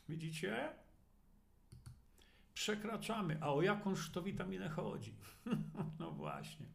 Widzicie? 0.08 0.72
Przekraczamy. 2.54 3.38
A 3.40 3.52
o 3.52 3.62
jakąż 3.62 4.10
to 4.10 4.22
witaminę 4.22 4.68
chodzi? 4.68 5.14
no 6.00 6.10
właśnie. 6.10 6.66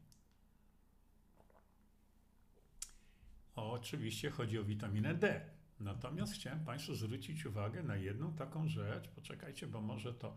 Oczywiście 3.56 4.30
chodzi 4.30 4.60
o 4.60 4.64
witaminę 4.64 5.16
D. 5.16 5.42
Natomiast 5.80 6.34
chciałem 6.34 6.66
Państwu 6.66 6.96
zwrócić 6.96 7.46
uwagę 7.46 7.84
na 7.84 7.96
jedną 7.96 8.34
taką 8.34 8.68
rzecz. 8.68 9.08
Poczekajcie, 9.08 9.68
bo 9.68 9.82
może 9.82 10.14
to 10.14 10.36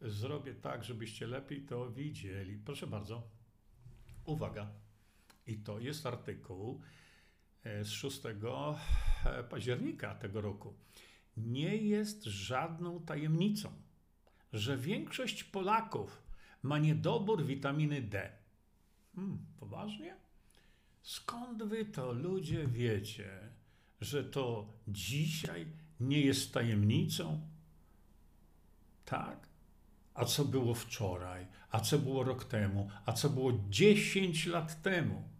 zrobię 0.00 0.54
tak, 0.54 0.84
żebyście 0.84 1.26
lepiej 1.26 1.62
to 1.62 1.90
widzieli. 1.90 2.58
Proszę 2.58 2.86
bardzo. 2.86 3.22
Uwaga. 4.24 4.82
I 5.46 5.56
to 5.56 5.78
jest 5.78 6.06
artykuł 6.06 6.80
e, 7.64 7.84
z 7.84 7.90
6 7.90 8.20
e, 8.26 9.44
października 9.44 10.14
tego 10.14 10.40
roku. 10.40 10.74
Nie 11.36 11.76
jest 11.76 12.24
żadną 12.24 13.00
tajemnicą, 13.00 13.72
że 14.52 14.76
większość 14.76 15.44
Polaków 15.44 16.22
ma 16.62 16.78
niedobór 16.78 17.44
witaminy 17.44 18.02
D. 18.02 18.32
Hmm, 19.14 19.46
poważnie? 19.60 20.16
Skąd 21.02 21.62
wy 21.62 21.84
to 21.84 22.12
ludzie 22.12 22.66
wiecie, 22.66 23.50
że 24.00 24.24
to 24.24 24.72
dzisiaj 24.88 25.66
nie 26.00 26.20
jest 26.20 26.54
tajemnicą? 26.54 27.48
Tak? 29.04 29.48
A 30.14 30.24
co 30.24 30.44
było 30.44 30.74
wczoraj? 30.74 31.46
A 31.70 31.80
co 31.80 31.98
było 31.98 32.24
rok 32.24 32.44
temu? 32.44 32.90
A 33.06 33.12
co 33.12 33.30
było 33.30 33.52
10 33.70 34.46
lat 34.46 34.82
temu? 34.82 35.31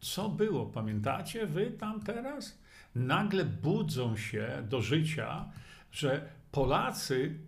Co 0.00 0.28
było? 0.28 0.66
Pamiętacie 0.66 1.46
wy 1.46 1.70
tam 1.70 2.00
teraz? 2.00 2.58
Nagle 2.94 3.44
budzą 3.44 4.16
się 4.16 4.66
do 4.68 4.82
życia, 4.82 5.52
że 5.92 6.28
Polacy 6.52 7.38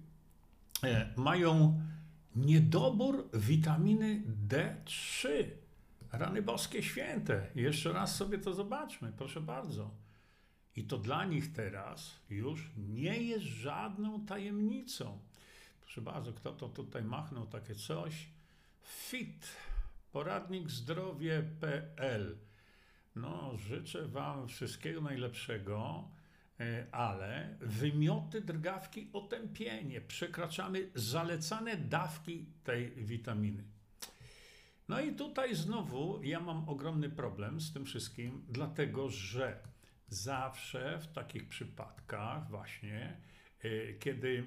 e, 0.84 1.12
mają 1.16 1.80
niedobór 2.36 3.28
witaminy 3.34 4.22
D3. 4.48 5.28
Rany 6.12 6.42
boskie 6.42 6.82
święte. 6.82 7.46
Jeszcze 7.54 7.92
raz 7.92 8.16
sobie 8.16 8.38
to 8.38 8.54
zobaczmy, 8.54 9.12
proszę 9.16 9.40
bardzo. 9.40 9.90
I 10.76 10.84
to 10.84 10.98
dla 10.98 11.24
nich 11.24 11.52
teraz 11.52 12.14
już 12.30 12.70
nie 12.76 13.22
jest 13.22 13.44
żadną 13.44 14.26
tajemnicą. 14.26 15.18
Proszę 15.80 16.00
bardzo, 16.00 16.32
kto 16.32 16.52
to 16.52 16.68
tutaj 16.68 17.04
machnął 17.04 17.46
takie 17.46 17.74
coś? 17.74 18.28
FIT, 18.82 19.46
poradnik 20.18 20.70
zdrowie.pl. 20.70 22.38
No, 23.16 23.56
życzę 23.56 24.08
Wam 24.08 24.48
wszystkiego 24.48 25.00
najlepszego, 25.00 26.08
e, 26.60 26.86
ale 26.92 27.56
wymioty, 27.60 28.40
drgawki, 28.40 29.10
otępienie. 29.12 30.00
Przekraczamy 30.00 30.90
zalecane 30.94 31.76
dawki 31.76 32.46
tej 32.64 32.90
witaminy. 32.90 33.64
No 34.88 35.00
i 35.00 35.14
tutaj 35.14 35.54
znowu 35.54 36.22
ja 36.22 36.40
mam 36.40 36.68
ogromny 36.68 37.10
problem 37.10 37.60
z 37.60 37.72
tym 37.72 37.84
wszystkim, 37.84 38.44
dlatego 38.48 39.08
że 39.08 39.62
zawsze 40.08 40.98
w 40.98 41.12
takich 41.12 41.48
przypadkach 41.48 42.50
właśnie, 42.50 43.20
e, 43.60 43.94
kiedy 43.94 44.44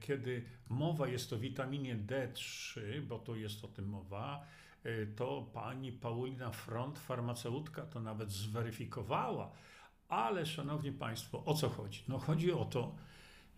kiedy 0.00 0.44
mowa 0.68 1.08
jest 1.08 1.32
o 1.32 1.38
witaminie 1.38 1.96
D3, 1.96 2.80
bo 3.02 3.18
to 3.18 3.36
jest 3.36 3.64
o 3.64 3.68
tym 3.68 3.88
mowa, 3.88 4.46
Y, 4.86 5.06
to 5.16 5.50
pani 5.52 5.92
Paulina 5.92 6.50
Front, 6.50 6.98
farmaceutka, 6.98 7.82
to 7.82 8.00
nawet 8.00 8.30
zweryfikowała. 8.30 9.50
Ale, 10.08 10.46
szanowni 10.46 10.92
państwo, 10.92 11.44
o 11.44 11.54
co 11.54 11.68
chodzi? 11.68 12.02
No 12.08 12.18
chodzi 12.18 12.52
o 12.52 12.64
to, 12.64 12.96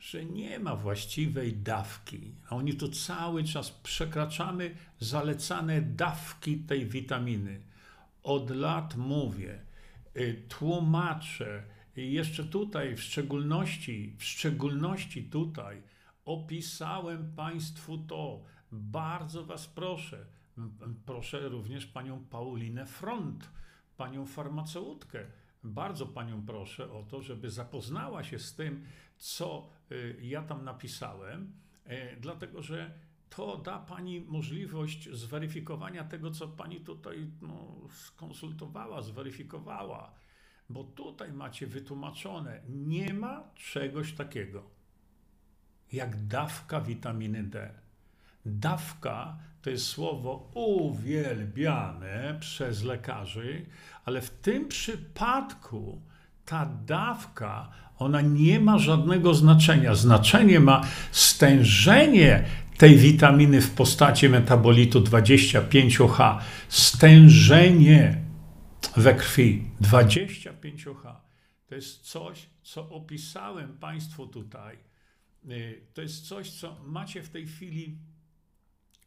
że 0.00 0.24
nie 0.24 0.58
ma 0.58 0.76
właściwej 0.76 1.56
dawki. 1.56 2.34
A 2.48 2.56
oni 2.56 2.74
tu 2.74 2.88
cały 2.88 3.44
czas 3.44 3.70
przekraczamy 3.70 4.74
zalecane 5.00 5.82
dawki 5.82 6.58
tej 6.58 6.86
witaminy. 6.86 7.60
Od 8.22 8.50
lat 8.50 8.96
mówię, 8.96 9.60
y, 10.16 10.42
tłumaczę, 11.98 12.12
jeszcze 12.12 12.44
tutaj 12.44 12.96
w 12.96 13.02
szczególności, 13.02 14.14
w 14.18 14.24
szczególności 14.24 15.24
tutaj 15.24 15.82
opisałem 16.24 17.32
Państwu 17.36 17.98
to. 17.98 18.42
Bardzo 18.72 19.44
Was 19.44 19.66
proszę, 19.66 20.26
Proszę 21.06 21.48
również 21.48 21.86
panią 21.86 22.24
Paulinę 22.30 22.86
Front, 22.86 23.50
panią 23.96 24.26
farmaceutkę. 24.26 25.26
Bardzo 25.64 26.06
panią 26.06 26.46
proszę 26.46 26.92
o 26.92 27.02
to, 27.02 27.22
żeby 27.22 27.50
zapoznała 27.50 28.24
się 28.24 28.38
z 28.38 28.54
tym, 28.54 28.84
co 29.18 29.68
y, 29.92 30.18
ja 30.22 30.42
tam 30.42 30.64
napisałem, 30.64 31.52
e, 31.84 32.16
dlatego 32.16 32.62
że 32.62 32.94
to 33.30 33.56
da 33.56 33.78
pani 33.78 34.20
możliwość 34.20 35.10
zweryfikowania 35.12 36.04
tego, 36.04 36.30
co 36.30 36.48
pani 36.48 36.80
tutaj 36.80 37.30
no, 37.42 37.74
skonsultowała, 37.90 39.02
zweryfikowała. 39.02 40.12
Bo 40.70 40.84
tutaj 40.84 41.32
macie 41.32 41.66
wytłumaczone, 41.66 42.60
nie 42.68 43.14
ma 43.14 43.42
czegoś 43.54 44.12
takiego 44.12 44.78
jak 45.92 46.26
dawka 46.26 46.80
witaminy 46.80 47.42
D. 47.42 47.70
Dawka 48.46 49.36
to 49.62 49.70
jest 49.70 49.86
słowo 49.86 50.50
uwielbiane 50.54 52.36
przez 52.40 52.82
lekarzy, 52.82 53.66
ale 54.04 54.20
w 54.20 54.30
tym 54.30 54.68
przypadku 54.68 56.00
ta 56.44 56.70
dawka, 56.86 57.68
ona 57.98 58.20
nie 58.20 58.60
ma 58.60 58.78
żadnego 58.78 59.34
znaczenia. 59.34 59.94
Znaczenie 59.94 60.60
ma 60.60 60.82
stężenie 61.12 62.44
tej 62.78 62.96
witaminy 62.96 63.60
w 63.60 63.70
postaci 63.70 64.28
metabolitu 64.28 65.00
25H. 65.00 66.38
Stężenie 66.68 68.27
we 68.98 69.14
krwi 69.14 69.70
25H. 69.80 71.14
To 71.66 71.74
jest 71.74 72.00
coś, 72.00 72.46
co 72.62 72.90
opisałem 72.90 73.78
Państwu 73.78 74.26
tutaj. 74.26 74.78
Y, 75.50 75.82
to 75.94 76.02
jest 76.02 76.28
coś, 76.28 76.50
co 76.50 76.76
macie 76.84 77.22
w 77.22 77.28
tej 77.28 77.46
chwili 77.46 77.98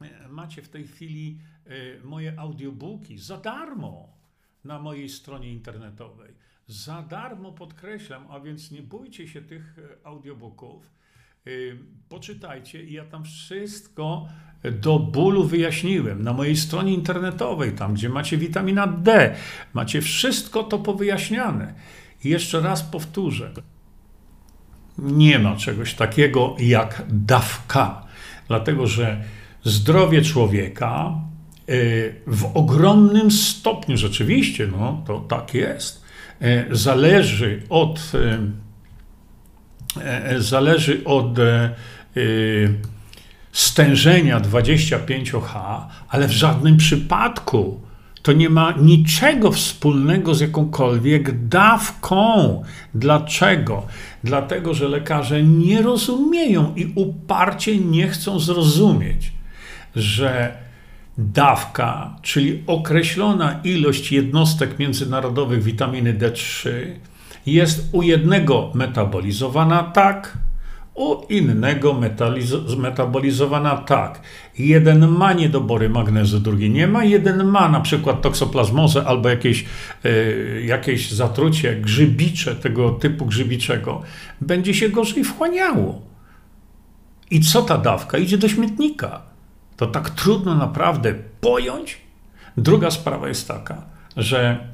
E, 0.02 0.28
macie 0.28 0.62
w 0.62 0.70
tej 0.70 0.88
chwili 0.88 1.40
e, 1.66 2.00
moje 2.04 2.40
audiobooki 2.40 3.18
za 3.18 3.38
darmo 3.38 4.18
na 4.64 4.80
mojej 4.80 5.10
stronie 5.10 5.52
internetowej. 5.52 6.34
Za 6.68 7.02
darmo 7.02 7.52
podkreślam, 7.52 8.26
a 8.30 8.40
więc 8.40 8.72
nie 8.72 8.82
bójcie 8.82 9.28
się 9.28 9.42
tych 9.42 9.78
audiobooków. 10.04 10.92
Poczytajcie 12.10 12.84
i 12.84 12.94
ja 12.94 13.06
tam 13.06 13.24
wszystko 13.24 14.28
do 14.64 15.00
bólu 15.00 15.44
wyjaśniłem. 15.44 16.24
Na 16.24 16.34
mojej 16.34 16.58
stronie 16.58 16.94
internetowej, 16.94 17.72
tam 17.72 17.94
gdzie 17.94 18.10
macie 18.10 18.38
witamina 18.38 18.88
D, 18.88 19.36
macie 19.74 20.02
wszystko 20.02 20.64
to 20.64 20.80
powyjaśniane. 20.80 21.74
I 22.24 22.30
jeszcze 22.30 22.60
raz 22.60 22.84
powtórzę. 22.84 23.52
Nie 24.98 25.40
ma 25.40 25.56
czegoś 25.56 25.94
takiego 25.94 26.56
jak 26.60 27.04
dawka, 27.10 28.06
dlatego 28.48 28.88
że 28.88 29.24
zdrowie 29.64 30.22
człowieka 30.22 31.16
y, 31.70 32.16
w 32.28 32.58
ogromnym 32.58 33.32
stopniu, 33.32 33.98
rzeczywiście, 33.98 34.68
no 34.68 35.04
to 35.08 35.20
tak 35.20 35.54
jest, 35.54 36.06
y, 36.42 36.66
zależy 36.72 37.64
od, 37.70 38.12
y, 38.16 38.40
zależy 40.38 41.04
od 41.06 41.38
stężenia 43.52 44.40
25H, 44.40 45.82
ale 46.10 46.28
w 46.28 46.32
żadnym 46.32 46.78
przypadku 46.78 47.82
to 48.22 48.34
nie 48.34 48.50
ma 48.50 48.72
niczego 48.72 49.52
wspólnego 49.52 50.36
z 50.36 50.42
jakąkolwiek 50.42 51.48
dawką. 51.48 52.64
Dlaczego? 52.96 53.86
Dlatego, 54.24 54.74
że 54.74 54.90
lekarze 54.90 55.44
nie 55.44 55.82
rozumieją 55.82 56.76
i 56.76 56.92
uparcie 56.96 57.78
nie 57.78 58.08
chcą 58.08 58.40
zrozumieć 58.40 59.32
że 59.96 60.58
dawka, 61.18 62.16
czyli 62.22 62.64
określona 62.68 63.60
ilość 63.64 64.12
jednostek 64.12 64.80
międzynarodowych 64.80 65.64
witaminy 65.64 66.14
D3 66.14 66.70
jest 67.46 67.90
u 67.92 68.02
jednego 68.02 68.72
metabolizowana 68.76 69.84
tak, 69.84 70.38
u 70.96 71.26
innego 71.30 72.02
metabolizowana 72.78 73.78
tak. 73.78 74.22
Jeden 74.58 75.08
ma 75.08 75.34
niedobory 75.34 75.90
magnezu, 75.90 76.40
drugi 76.40 76.70
nie 76.70 76.88
ma. 76.88 77.04
Jeden 77.04 77.44
ma 77.44 77.70
na 77.70 77.82
przykład 77.82 78.22
toksoplazmozę 78.22 79.06
albo 79.06 79.30
jakieś, 79.30 79.66
y, 80.06 80.64
jakieś 80.66 81.12
zatrucie 81.12 81.76
grzybicze, 81.76 82.56
tego 82.56 82.92
typu 82.92 83.26
grzybiczego. 83.26 84.02
Będzie 84.42 84.74
się 84.74 84.90
gorzej 84.90 85.24
wchłaniało. 85.24 86.02
I 87.32 87.40
co 87.40 87.62
ta 87.62 87.78
dawka? 87.78 88.18
Idzie 88.18 88.38
do 88.38 88.48
śmietnika 88.48 89.22
to 89.78 89.88
tak 89.88 90.10
trudno 90.10 90.56
naprawdę 90.56 91.14
pojąć. 91.42 91.98
Druga 92.58 92.92
sprawa 92.92 93.28
jest 93.28 93.48
taka, 93.48 93.82
że 94.18 94.68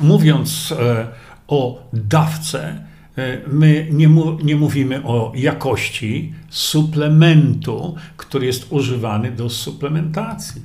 mówiąc 0.00 0.72
e, 0.72 1.08
o 1.46 1.88
dawce, 1.92 2.84
e, 3.18 3.40
my 3.48 3.88
nie, 3.92 4.08
nie 4.42 4.56
mówimy 4.56 5.04
o 5.04 5.32
jakości 5.36 6.34
suplementu, 6.48 7.96
który 8.16 8.46
jest 8.46 8.72
używany 8.72 9.30
do 9.30 9.50
suplementacji. 9.50 10.62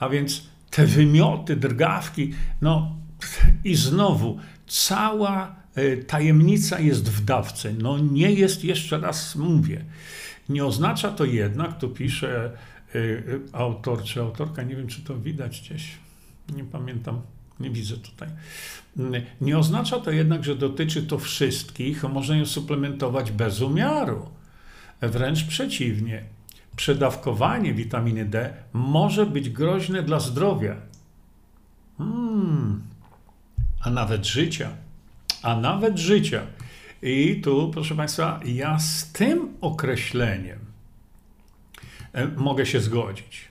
A 0.00 0.08
więc 0.08 0.48
te 0.70 0.86
wymioty, 0.86 1.56
drgawki, 1.56 2.32
no 2.60 2.96
i 3.64 3.74
znowu 3.74 4.38
cała 4.66 5.56
e, 5.74 5.96
tajemnica 5.96 6.80
jest 6.80 7.10
w 7.10 7.24
dawce. 7.24 7.72
No 7.72 7.98
nie 7.98 8.32
jest, 8.32 8.64
jeszcze 8.64 9.00
raz 9.00 9.36
mówię, 9.36 9.84
nie 10.48 10.64
oznacza 10.64 11.10
to 11.10 11.24
jednak, 11.24 11.78
tu 11.78 11.88
pisze 11.88 12.52
autor 13.52 14.02
czy 14.02 14.20
autorka, 14.20 14.62
nie 14.62 14.76
wiem 14.76 14.86
czy 14.86 15.02
to 15.02 15.18
widać 15.18 15.60
gdzieś, 15.60 15.98
nie 16.56 16.64
pamiętam, 16.64 17.20
widzę 17.60 17.96
tutaj. 17.96 18.28
Nie 19.40 19.58
oznacza 19.58 20.00
to 20.00 20.10
jednak, 20.10 20.44
że 20.44 20.56
dotyczy 20.56 21.02
to 21.02 21.18
wszystkich, 21.18 22.04
można 22.04 22.36
ją 22.36 22.46
suplementować 22.46 23.32
bez 23.32 23.60
umiaru. 23.60 24.28
Wręcz 25.00 25.44
przeciwnie. 25.44 26.24
Przedawkowanie 26.76 27.74
witaminy 27.74 28.24
D 28.24 28.54
może 28.72 29.26
być 29.26 29.50
groźne 29.50 30.02
dla 30.02 30.20
zdrowia, 30.20 30.76
hmm, 31.98 32.82
a 33.80 33.90
nawet 33.90 34.26
życia. 34.26 34.70
A 35.42 35.56
nawet 35.56 35.98
życia. 35.98 36.42
I 37.02 37.40
tu, 37.44 37.70
proszę 37.74 37.94
Państwa, 37.94 38.40
ja 38.44 38.78
z 38.78 39.12
tym 39.12 39.48
określeniem 39.60 40.58
e, 42.12 42.26
mogę 42.26 42.66
się 42.66 42.80
zgodzić. 42.80 43.47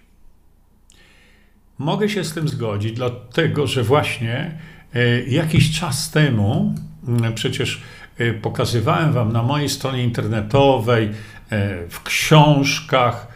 Mogę 1.77 2.09
się 2.09 2.23
z 2.23 2.33
tym 2.33 2.47
zgodzić, 2.47 2.93
dlatego 2.93 3.67
że 3.67 3.83
właśnie 3.83 4.57
e, 4.93 5.21
jakiś 5.23 5.79
czas 5.79 6.11
temu, 6.11 6.75
przecież 7.35 7.81
pokazywałem 8.41 9.13
Wam 9.13 9.33
na 9.33 9.43
mojej 9.43 9.69
stronie 9.69 10.03
internetowej, 10.03 11.09
w 11.89 12.03
książkach, 12.03 13.27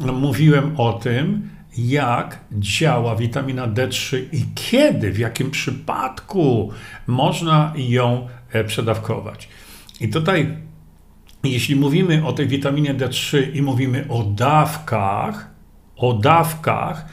no, 0.00 0.12
mówiłem 0.12 0.80
o 0.80 0.92
tym, 0.92 1.50
jak 1.78 2.38
działa 2.52 3.16
witamina 3.16 3.68
D3 3.68 4.18
i 4.32 4.44
kiedy, 4.54 5.12
w 5.12 5.18
jakim 5.18 5.50
przypadku 5.50 6.70
można 7.06 7.72
ją 7.76 8.28
przedawkować. 8.66 9.48
I 10.00 10.08
tutaj, 10.08 10.56
jeśli 11.44 11.76
mówimy 11.76 12.26
o 12.26 12.32
tej 12.32 12.48
witaminie 12.48 12.94
D3 12.94 13.56
i 13.56 13.62
mówimy 13.62 14.04
o 14.08 14.24
dawkach, 14.24 15.49
o 16.00 16.12
dawkach, 16.12 17.06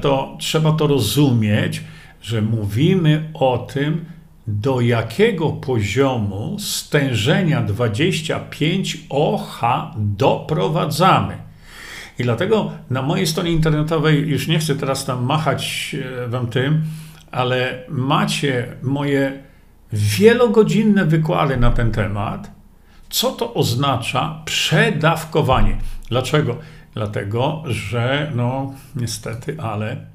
to 0.00 0.36
trzeba 0.40 0.72
to 0.72 0.86
rozumieć, 0.86 1.84
że 2.22 2.42
mówimy 2.42 3.30
o 3.34 3.58
tym, 3.58 4.04
do 4.46 4.80
jakiego 4.80 5.50
poziomu 5.50 6.56
stężenia 6.58 7.62
25 7.62 8.98
OH 9.10 9.60
doprowadzamy. 9.96 11.38
I 12.18 12.22
dlatego 12.22 12.70
na 12.90 13.02
mojej 13.02 13.26
stronie 13.26 13.52
internetowej, 13.52 14.28
już 14.28 14.48
nie 14.48 14.58
chcę 14.58 14.74
teraz 14.74 15.04
tam 15.04 15.24
machać 15.24 15.96
e, 16.24 16.28
wam 16.28 16.46
tym, 16.46 16.82
ale 17.30 17.82
macie 17.88 18.76
moje 18.82 19.42
wielogodzinne 19.92 21.04
wykłady 21.04 21.56
na 21.56 21.70
ten 21.70 21.90
temat. 21.90 22.50
Co 23.10 23.30
to 23.30 23.54
oznacza 23.54 24.42
przedawkowanie? 24.44 25.76
Dlaczego? 26.08 26.56
Dlatego, 26.94 27.62
że 27.66 28.32
no 28.34 28.74
niestety, 28.96 29.56
ale 29.60 30.06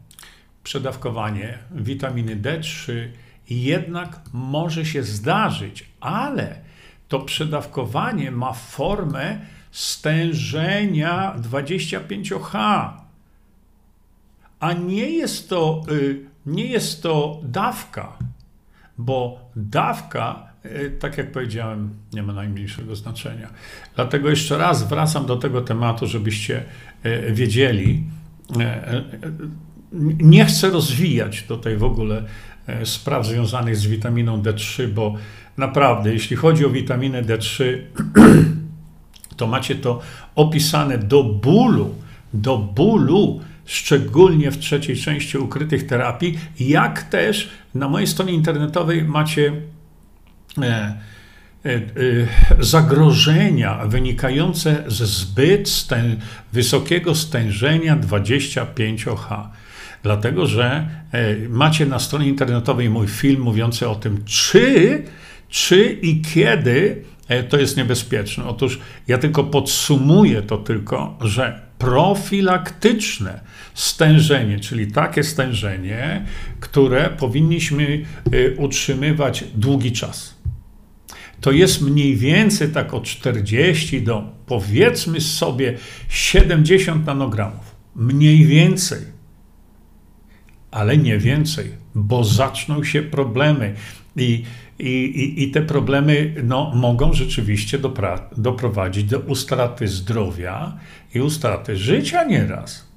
przedawkowanie 0.64 1.58
witaminy 1.72 2.36
D3 2.36 2.94
jednak 3.50 4.22
może 4.34 4.86
się 4.86 5.04
zdarzyć, 5.04 5.90
ale 6.00 6.56
to 7.08 7.20
przedawkowanie 7.20 8.32
ma 8.32 8.54
formę 8.54 9.40
stężenia 9.72 11.36
25H, 11.38 12.90
a 14.60 14.74
nie 14.74 15.10
jest 15.10 15.50
to, 15.50 15.82
y, 15.92 16.26
nie 16.46 16.66
jest 16.66 17.04
to 17.04 17.40
dawka, 17.44 18.18
bo 18.98 19.40
dawka, 19.56 20.49
tak 21.00 21.18
jak 21.18 21.32
powiedziałem, 21.32 21.90
nie 22.14 22.24
ma 22.24 22.34
najmniejszego 22.34 22.96
znaczenia. 22.96 23.50
Dlatego 23.96 24.30
jeszcze 24.30 24.58
raz 24.58 24.88
wracam 24.88 25.26
do 25.26 25.36
tego 25.36 25.62
tematu, 25.62 26.08
żebyście 26.08 26.64
y, 27.06 27.34
wiedzieli. 27.34 28.04
Nie 30.20 30.46
chcę 30.46 30.70
rozwijać 30.70 31.44
tutaj 31.44 31.78
w 31.78 31.84
ogóle 31.84 32.24
spraw 32.84 33.28
związanych 33.28 33.78
z 33.78 33.86
witaminą 33.86 34.42
D3, 34.42 34.88
bo 34.88 35.16
naprawdę, 35.58 36.14
jeśli 36.14 36.36
chodzi 36.36 36.66
o 36.66 36.70
witaminę 36.70 37.24
D3, 37.24 37.64
to 39.38 39.48
macie 39.48 39.76
to 39.76 40.00
opisane 40.36 40.98
do 40.98 41.24
bólu, 41.24 41.96
do 42.34 42.58
bólu, 42.58 43.42
szczególnie 43.66 44.52
w 44.52 44.58
trzeciej 44.58 44.98
części 44.98 45.38
ukrytych 45.38 45.88
terapii, 45.88 46.38
jak 46.60 47.04
też 47.04 47.50
na 47.76 47.90
mojej 47.90 48.08
stronie 48.08 48.34
internetowej 48.34 49.04
macie 49.04 49.54
zagrożenia 52.60 53.86
wynikające 53.86 54.84
ze 54.88 55.06
zbyt 55.06 55.70
stę, 55.70 56.04
wysokiego 56.54 57.16
stężenia 57.16 57.98
25H. 57.98 59.48
Dlatego, 60.04 60.48
że 60.48 60.88
e, 61.12 61.36
macie 61.50 61.86
na 61.86 62.00
stronie 62.00 62.28
internetowej 62.28 62.90
mój 62.90 63.08
film 63.08 63.42
mówiący 63.42 63.90
o 63.90 63.96
tym, 63.96 64.24
czy, 64.26 65.04
czy 65.50 65.98
i 66.02 66.22
kiedy 66.22 67.04
E, 67.30 67.44
to 67.44 67.60
jest 67.60 67.78
niebezpieczne. 67.78 68.46
Otóż 68.46 68.80
ja 69.08 69.18
tylko 69.18 69.44
podsumuję 69.44 70.42
to 70.42 70.58
tylko, 70.58 71.18
że 71.22 71.62
profilaktyczne 71.78 73.40
stężenie, 73.74 74.60
czyli 74.60 74.92
takie 74.92 75.24
stężenie, 75.24 76.26
które 76.60 77.10
powinniśmy 77.10 78.06
e, 78.32 78.56
utrzymywać 78.56 79.44
długi 79.56 79.92
czas. 79.92 80.39
To 81.42 81.52
jest 81.52 81.82
mniej 81.82 82.16
więcej 82.16 82.70
tak 82.70 82.94
od 82.94 83.04
40 83.04 84.02
do 84.02 84.24
powiedzmy 84.46 85.22
sobie 85.22 85.78
70 86.10 87.06
nanogramów. 87.06 87.76
Mniej 87.96 88.46
więcej. 88.46 89.00
Ale 90.72 90.98
nie 90.98 91.18
więcej, 91.18 91.72
bo 91.96 92.24
zaczną 92.24 92.84
się 92.84 93.02
problemy. 93.02 93.76
I 94.16 94.44
i, 94.80 95.44
i, 95.44 95.52
te 95.52 95.62
problemy 95.62 96.36
no, 96.44 96.72
mogą 96.76 97.14
rzeczywiście 97.14 97.80
doprowadzić 98.38 99.04
do 99.04 99.20
ustraty 99.20 99.88
zdrowia 99.88 100.78
i 101.16 101.22
ustraty 101.22 101.78
życia 101.78 102.24
nieraz. 102.24 102.88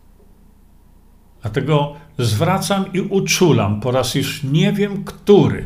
Dlatego 1.43 1.97
zwracam 2.19 2.93
i 2.93 3.01
uczulam 3.01 3.81
po 3.81 3.91
raz 3.91 4.15
już 4.15 4.43
nie 4.43 4.73
wiem 4.73 5.05
który, 5.05 5.65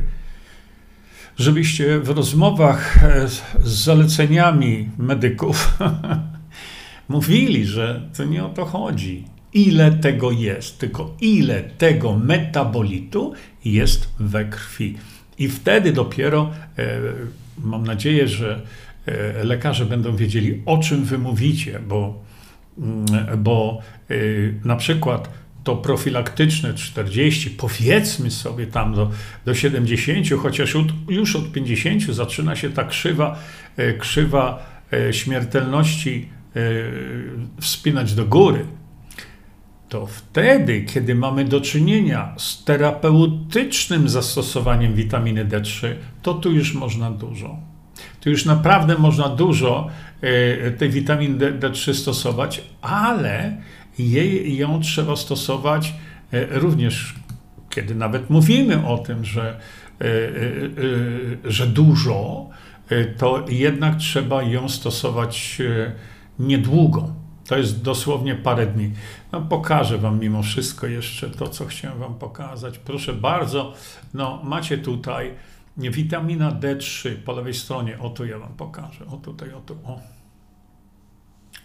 żebyście 1.37 1.99
w 2.01 2.09
rozmowach 2.09 3.05
e, 3.05 3.29
z 3.29 3.85
zaleceniami 3.85 4.89
medyków 4.99 5.79
mówili, 7.09 7.67
że 7.67 8.09
to 8.17 8.25
nie 8.25 8.45
o 8.45 8.49
to 8.49 8.65
chodzi, 8.65 9.25
ile 9.53 9.93
tego 9.93 10.31
jest, 10.31 10.79
tylko 10.79 11.17
ile 11.21 11.63
tego 11.63 12.19
metabolitu 12.19 13.33
jest 13.65 14.09
we 14.21 14.45
krwi. 14.45 14.97
I 15.39 15.49
wtedy 15.49 15.93
dopiero 15.93 16.51
e, 16.79 17.01
mam 17.59 17.85
nadzieję, 17.85 18.29
że 18.29 18.63
e, 19.07 19.45
lekarze 19.45 19.87
będą 19.87 20.17
wiedzieli, 20.17 20.63
o 20.67 20.79
czym 20.79 21.05
wy 21.05 21.19
mówicie, 21.19 21.81
bo, 21.89 22.23
mm, 22.79 23.07
bo 23.39 23.81
e, 24.11 24.15
na 24.65 24.77
przykład 24.77 25.31
to 25.67 25.77
profilaktyczne 25.77 26.75
40, 26.75 27.51
powiedzmy 27.51 28.31
sobie 28.31 28.67
tam 28.67 28.95
do, 28.95 29.11
do 29.45 29.55
70, 29.55 30.27
chociaż 30.43 30.77
już 31.09 31.37
od 31.37 31.53
50 31.53 32.03
zaczyna 32.03 32.57
się 32.57 32.71
ta 32.71 32.85
krzywa, 32.85 33.39
krzywa 33.99 34.67
śmiertelności 35.11 36.29
wspinać 37.61 38.15
do 38.15 38.25
góry 38.25 38.67
to 39.89 40.07
wtedy, 40.07 40.83
kiedy 40.83 41.15
mamy 41.15 41.45
do 41.45 41.61
czynienia 41.61 42.35
z 42.39 42.65
terapeutycznym 42.65 44.09
zastosowaniem 44.09 44.95
witaminy 44.95 45.45
D3, 45.45 45.89
to 46.23 46.35
tu 46.35 46.53
już 46.53 46.75
można 46.75 47.11
dużo. 47.11 47.57
Tu 48.21 48.31
już 48.31 48.45
naprawdę 48.45 48.99
można 48.99 49.29
dużo 49.29 49.89
e, 50.21 50.71
tej 50.71 50.91
witaminy 50.91 51.53
D3 51.53 51.95
stosować, 51.95 52.63
ale 52.81 53.57
jej, 53.99 54.57
ją 54.57 54.81
trzeba 54.81 55.17
stosować 55.17 55.95
e, 56.33 56.59
również, 56.59 57.15
kiedy 57.71 57.95
nawet 57.95 58.31
mówimy 58.31 58.87
o 58.87 58.99
tym, 58.99 59.25
że, 59.25 59.61
e, 60.01 60.07
że 61.45 61.67
dużo, 61.67 62.49
to 63.19 63.45
jednak 63.49 63.97
trzeba 63.97 64.43
ją 64.43 64.69
stosować 64.69 65.63
niedługo 66.39 67.13
to 67.47 67.57
jest 67.57 67.83
dosłownie 67.83 68.35
parę 68.35 68.67
dni. 68.67 68.93
No, 69.33 69.43
pokażę 69.43 69.99
Wam 69.99 70.21
mimo 70.21 70.43
wszystko 70.43 70.87
jeszcze 70.87 71.31
to, 71.31 71.49
co 71.49 71.67
chciałem 71.67 71.99
Wam 71.99 72.15
pokazać. 72.15 72.79
Proszę 72.79 73.13
bardzo, 73.13 73.75
no, 74.15 74.41
macie 74.45 74.79
tutaj 74.79 75.35
witamina 75.77 76.53
D3 76.53 77.17
po 77.17 77.33
lewej 77.33 77.55
stronie. 77.55 77.99
O 77.99 78.11
tu 78.11 78.25
ja 78.25 78.39
Wam 78.39 78.55
pokażę. 78.55 79.07
O 79.07 79.17
tutaj, 79.17 79.53
o 79.53 79.61
tu. 79.61 79.79
O. 79.85 80.01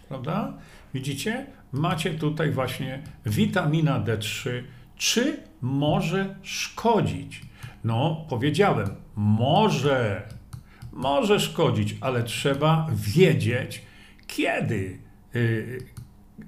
Prawda? 0.07 0.53
Widzicie? 0.93 1.45
Macie 1.71 2.13
tutaj 2.13 2.51
właśnie 2.51 3.03
witamina 3.25 3.99
D3. 3.99 4.49
Czy 4.95 5.43
może 5.61 6.35
szkodzić? 6.41 7.41
No, 7.83 8.25
powiedziałem, 8.29 8.87
może, 9.15 10.27
może 10.91 11.39
szkodzić, 11.39 11.95
ale 12.01 12.23
trzeba 12.23 12.87
wiedzieć, 12.93 13.81
kiedy 14.27 14.99
Y, 15.35 15.79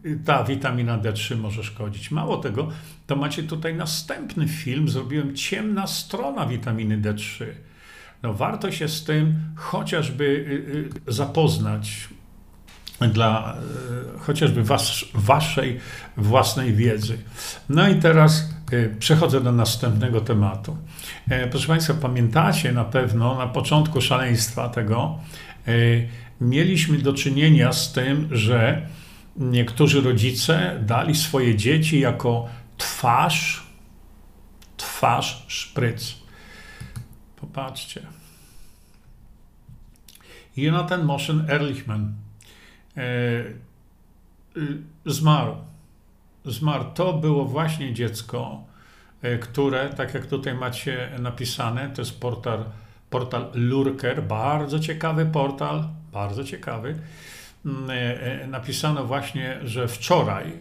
y, 0.05 0.19
ta 0.25 0.43
witamina 0.43 0.99
D3 0.99 1.37
może 1.37 1.63
szkodzić. 1.63 2.11
Mało 2.11 2.37
tego, 2.37 2.69
to 3.07 3.15
macie 3.15 3.43
tutaj 3.43 3.75
następny 3.75 4.47
film, 4.47 4.89
zrobiłem 4.89 5.35
ciemna 5.35 5.87
strona 5.87 6.45
witaminy 6.45 7.01
D3. 7.01 7.45
No 8.23 8.33
warto 8.33 8.71
się 8.71 8.87
z 8.87 9.03
tym 9.03 9.35
chociażby 9.55 10.23
y, 11.07 11.13
zapoznać 11.13 12.09
dla 13.01 13.57
chociażby 14.19 14.63
was, 14.63 15.05
waszej 15.13 15.79
własnej 16.17 16.73
wiedzy. 16.73 17.17
No 17.69 17.89
i 17.89 17.95
teraz 17.95 18.49
przechodzę 18.99 19.41
do 19.41 19.51
następnego 19.51 20.21
tematu. 20.21 20.77
E, 21.29 21.47
proszę 21.47 21.67
Państwa, 21.67 21.93
pamiętacie 21.93 22.71
na 22.71 22.85
pewno 22.85 23.35
na 23.37 23.47
początku 23.47 24.01
szaleństwa 24.01 24.69
tego, 24.69 25.19
mieliśmy 26.41 26.97
do 26.97 27.13
czynienia 27.13 27.73
z 27.73 27.93
tym, 27.93 28.27
że 28.31 28.87
niektórzy 29.37 30.01
rodzice 30.01 30.79
dali 30.85 31.15
swoje 31.15 31.55
dzieci 31.55 31.99
jako 31.99 32.47
twarz, 32.77 33.67
twarz 34.77 35.45
szpryc. 35.47 36.15
Popatrzcie. 37.35 38.01
Jonathan 40.57 41.03
Moschen 41.03 41.45
Ehrlichman 41.49 42.01
e, 42.03 42.22
zmarł. 45.05 45.55
Zmarł. 46.45 46.85
To 46.93 47.13
było 47.13 47.45
właśnie 47.45 47.93
dziecko, 47.93 48.63
e, 49.21 49.37
które, 49.37 49.89
tak 49.89 50.13
jak 50.13 50.25
tutaj 50.25 50.53
macie 50.55 51.09
napisane, 51.19 51.89
to 51.89 52.01
jest 52.01 52.19
portal, 52.19 52.65
portal 53.09 53.51
Lurker, 53.53 54.23
bardzo 54.23 54.79
ciekawy 54.79 55.25
portal, 55.25 55.87
bardzo 56.11 56.43
ciekawy. 56.43 56.99
Mm, 57.65 57.89
e, 57.89 58.47
napisano 58.47 59.05
właśnie, 59.05 59.59
że 59.63 59.87
wczoraj 59.87 60.53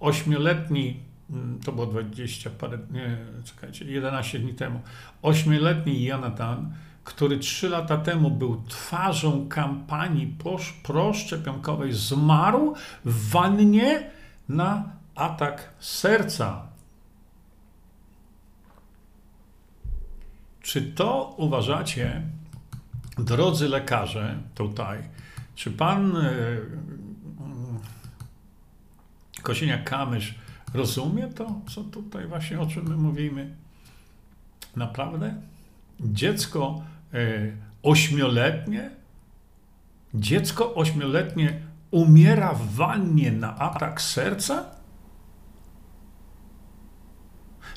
ośmioletni 0.00 1.06
Mm, 1.30 1.60
to 1.64 1.72
było 1.72 1.86
20 1.86 2.50
parę, 2.50 2.78
nie, 2.90 3.16
czekajcie, 3.44 3.84
11 3.84 4.38
dni 4.38 4.54
temu, 4.54 4.80
ośmioletni 5.22 6.04
Jonathan, 6.04 6.72
który 7.06 7.38
trzy 7.38 7.68
lata 7.68 7.96
temu 7.96 8.30
był 8.30 8.62
twarzą 8.68 9.48
kampanii 9.48 10.36
proszczepionkowej, 10.82 11.92
zmarł 11.92 12.74
w 13.04 13.30
wannie 13.30 14.10
na 14.48 14.84
atak 15.14 15.74
serca. 15.78 16.66
Czy 20.62 20.82
to 20.82 21.34
uważacie, 21.36 22.22
drodzy 23.18 23.68
lekarze 23.68 24.38
tutaj, 24.54 24.98
czy 25.54 25.70
pan 25.70 26.12
yy, 26.12 26.70
Kosieniak-Kamysz 29.42 30.34
Rozumie 30.74 31.28
to, 31.28 31.60
co 31.74 31.84
tutaj 31.84 32.26
właśnie 32.26 32.60
o 32.60 32.66
czym 32.66 32.88
my 32.88 32.96
mówimy? 32.96 33.56
Naprawdę? 34.76 35.34
Dziecko 36.00 36.82
e, 36.82 36.95
ośmioletnie, 37.82 38.90
dziecko 40.14 40.74
ośmioletnie 40.74 41.60
umiera 41.90 42.54
w 42.54 42.74
wannie 42.74 43.32
na 43.32 43.58
atak 43.58 44.02
serca? 44.02 44.64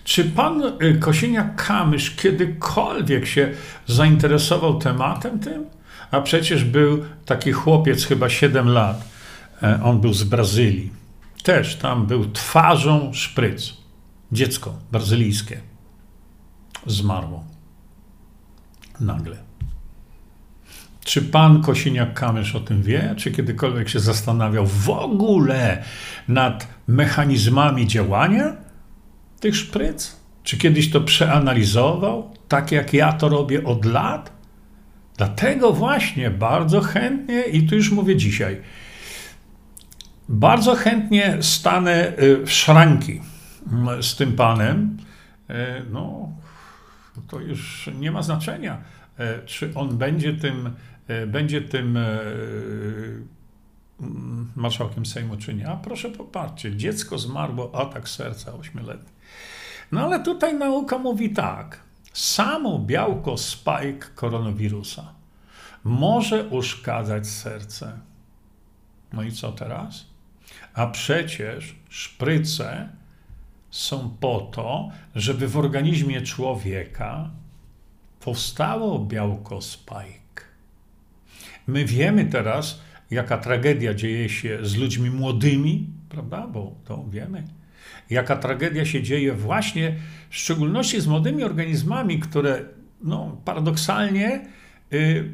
Czy 0.04 0.24
pan 0.24 0.64
e, 0.64 0.72
Kosieniak-Kamysz 1.00 2.16
kiedykolwiek 2.16 3.26
się 3.26 3.52
zainteresował 3.88 4.80
tematem 4.80 5.40
tym? 5.40 5.66
A 6.12 6.22
przecież 6.22 6.64
był 6.64 7.06
taki 7.26 7.52
chłopiec, 7.52 8.06
chyba 8.06 8.30
7 8.30 8.70
lat. 8.70 9.04
E, 9.64 9.84
on 9.84 10.02
był 10.02 10.14
z 10.14 10.24
Brazylii 10.24 11.00
też 11.44 11.76
tam 11.76 12.08
był 12.08 12.32
twarzą 12.32 13.14
szpryc. 13.14 13.74
Dziecko 14.32 14.74
brazylijskie 14.92 15.62
zmarło. 16.86 17.44
Nagle. 19.02 19.38
Czy 21.06 21.22
pan 21.22 21.62
Kosiniak-Kamysz 21.62 22.56
o 22.56 22.60
tym 22.60 22.84
wie? 22.84 23.14
Czy 23.18 23.32
kiedykolwiek 23.32 23.90
się 23.90 24.00
zastanawiał 24.00 24.66
w 24.66 24.90
ogóle 24.90 25.84
nad 26.28 26.68
mechanizmami 26.88 27.88
działania 27.88 28.56
tych 29.40 29.56
szpryc? 29.56 30.16
Czy 30.44 30.58
kiedyś 30.58 30.92
to 30.92 31.02
przeanalizował, 31.02 32.32
tak 32.48 32.72
jak 32.72 32.94
ja 32.94 33.14
to 33.14 33.30
robię 33.30 33.64
od 33.64 33.86
lat? 33.86 34.32
Dlatego 35.18 35.74
właśnie 35.74 36.30
bardzo 36.30 36.82
chętnie, 36.82 37.42
i 37.42 37.68
tu 37.68 37.76
już 37.76 37.92
mówię 37.92 38.16
dzisiaj, 38.16 38.62
bardzo 40.30 40.76
chętnie 40.76 41.38
stanę 41.42 42.14
y, 42.20 42.46
w 42.46 42.52
szranki 42.52 43.22
mm, 43.72 44.04
z 44.04 44.16
tym 44.16 44.34
panem. 44.34 44.98
E, 45.50 45.82
no, 45.92 46.30
to 47.28 47.40
już 47.40 47.90
nie 48.00 48.12
ma 48.12 48.22
znaczenia, 48.22 48.82
e, 49.18 49.46
czy 49.46 49.72
on 49.76 49.98
będzie 49.98 50.34
tym, 50.34 50.76
e, 51.08 51.28
będzie 51.28 51.62
tym 51.62 51.98
mm, 51.98 53.28
marszałkiem 54.56 55.06
Sejmu, 55.06 55.38
czy 55.38 55.54
nie. 55.54 55.70
A 55.70 55.78
proszę 55.78 56.10
popatrzcie, 56.10 56.76
dziecko 56.76 57.18
zmarło, 57.18 57.72
atak 57.76 58.10
serca 58.10 58.54
ośmioletni. 58.54 59.10
No 59.92 60.06
ale 60.06 60.24
tutaj 60.24 60.56
nauka 60.56 60.98
mówi 60.98 61.30
tak. 61.30 61.80
Samo 62.14 62.80
białko 62.80 63.38
spike 63.38 64.08
koronawirusa 64.16 65.20
może 65.84 66.44
uszkadzać 66.44 67.28
serce. 67.28 68.00
No 69.14 69.24
i 69.24 69.32
co 69.32 69.52
teraz? 69.52 70.06
A 70.74 70.88
przecież 70.88 71.76
szpryce 71.90 72.90
są 73.72 74.18
po 74.20 74.40
to, 74.40 74.90
żeby 75.16 75.48
w 75.48 75.58
organizmie 75.58 76.22
człowieka 76.22 77.30
powstało 78.20 79.00
białko 79.00 79.62
spike. 79.62 80.44
My 81.68 81.86
wiemy 81.86 82.26
teraz, 82.26 82.82
jaka 83.12 83.38
tragedia 83.38 83.94
dzieje 83.94 84.30
się 84.30 84.60
z 84.62 84.76
ludźmi 84.76 85.10
młodymi, 85.10 85.88
prawda? 86.10 86.48
Bo 86.48 86.76
to 86.86 87.06
wiemy. 87.10 87.44
Jaka 88.10 88.36
tragedia 88.36 88.86
się 88.86 89.04
dzieje 89.04 89.34
właśnie, 89.34 89.96
w 90.30 90.36
szczególności 90.36 91.02
z 91.02 91.08
młodymi 91.08 91.44
organizmami, 91.44 92.20
które 92.20 92.66
no, 93.02 93.38
paradoksalnie 93.46 94.46
y, 94.94 95.32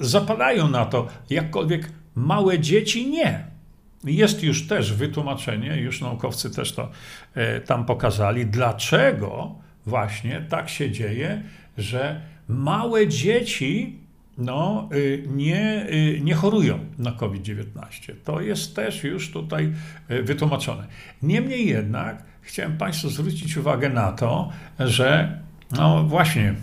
zapadają 0.00 0.68
na 0.68 0.86
to, 0.86 1.08
jakkolwiek 1.30 1.90
małe 2.14 2.58
dzieci 2.58 3.10
nie. 3.10 3.55
Jest 4.04 4.42
już 4.42 4.66
też 4.66 4.92
wytłumaczenie, 4.92 5.76
już 5.76 6.00
naukowcy 6.00 6.50
też 6.50 6.72
to 6.72 6.90
e, 7.34 7.60
tam 7.60 7.84
pokazali, 7.84 8.46
dlaczego 8.46 9.54
właśnie 9.86 10.46
tak 10.48 10.68
się 10.68 10.90
dzieje, 10.90 11.42
że 11.78 12.20
małe 12.48 13.08
dzieci 13.08 13.98
no, 14.38 14.88
y, 14.92 15.24
nie, 15.26 15.86
y, 15.90 16.20
nie 16.22 16.34
chorują 16.34 16.78
na 16.98 17.12
COVID-19. 17.12 18.12
To 18.24 18.40
jest 18.40 18.76
też 18.76 19.04
już 19.04 19.30
tutaj 19.30 19.72
e, 20.08 20.22
wytłumaczone. 20.22 20.86
Niemniej 21.22 21.66
jednak 21.66 22.22
chciałem 22.40 22.76
Państwu 22.76 23.08
zwrócić 23.08 23.56
uwagę 23.56 23.88
na 23.88 24.12
to, 24.12 24.50
że 24.78 25.40
no 25.70 26.04
właśnie 26.04 26.54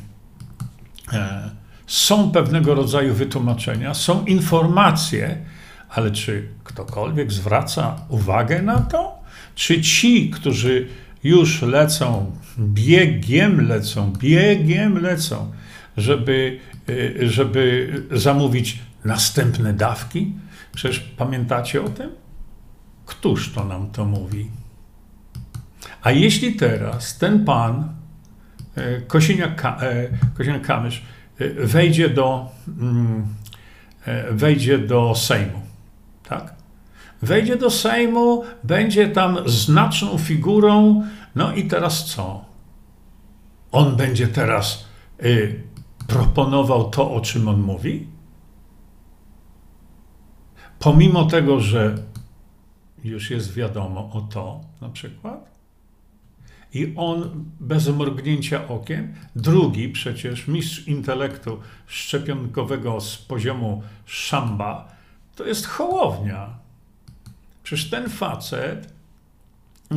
e, 1.14 1.50
są 1.88 2.32
pewnego 2.32 2.76
rodzaju 2.76 3.14
wytłumaczenia, 3.14 3.94
są 3.94 4.26
informacje, 4.26 5.38
ale 5.94 6.12
czy 6.12 6.48
ktokolwiek 6.64 7.32
zwraca 7.32 7.96
uwagę 8.10 8.62
na 8.62 8.82
to? 8.82 9.24
Czy 9.56 9.82
ci, 9.82 10.30
którzy 10.30 10.88
już 11.24 11.62
lecą, 11.62 12.32
biegiem 12.60 13.68
lecą, 13.68 14.14
biegiem 14.14 15.02
lecą, 15.02 15.52
żeby, 15.98 16.60
y, 16.90 17.30
żeby 17.30 17.94
zamówić 18.12 18.80
następne 19.06 19.74
dawki? 19.74 20.34
Przecież 20.74 21.00
pamiętacie 21.00 21.82
o 21.82 21.90
tym? 21.90 22.10
Któż 23.06 23.54
to 23.54 23.66
nam 23.66 23.92
to 23.92 24.06
mówi? 24.06 24.48
A 26.02 26.12
jeśli 26.12 26.56
teraz 26.56 27.18
ten 27.18 27.46
pan 27.46 27.94
y, 28.78 29.02
Kosiniak-Kamysz 29.08 31.02
y, 31.42 31.56
wejdzie 31.68 32.10
do, 32.10 32.52
mm, 32.68 33.26
wejdzie 34.32 34.78
do 34.78 35.16
Sejmu, 35.16 35.63
tak? 36.34 36.56
Wejdzie 37.22 37.58
do 37.58 37.70
Sejmu, 37.70 38.44
będzie 38.64 39.08
tam 39.08 39.38
znaczną 39.46 40.18
figurą, 40.18 41.04
no 41.36 41.54
i 41.54 41.68
teraz 41.68 42.06
co? 42.06 42.46
On 43.72 43.96
będzie 43.96 44.28
teraz 44.28 44.86
y, 45.24 45.64
proponował 46.08 46.90
to, 46.90 47.12
o 47.12 47.22
czym 47.22 47.48
on 47.48 47.62
mówi? 47.62 48.08
Pomimo 50.80 51.26
tego, 51.26 51.60
że 51.60 51.96
już 53.04 53.30
jest 53.30 53.54
wiadomo 53.54 54.10
o 54.14 54.22
to, 54.22 54.62
na 54.82 54.90
przykład, 54.90 55.54
i 56.74 56.94
on 56.96 57.46
bez 57.60 57.88
mrugnięcia 57.90 58.68
okiem, 58.68 59.14
drugi 59.36 59.90
przecież 59.90 60.48
mistrz 60.48 60.88
intelektu 60.88 61.60
szczepionkowego 61.88 63.02
z 63.02 63.18
poziomu 63.18 63.84
szamba, 64.06 64.93
to 65.36 65.46
jest 65.46 65.66
hołownia. 65.68 66.64
Przecież 67.64 67.90
ten 67.90 68.10
facet, 68.10 68.94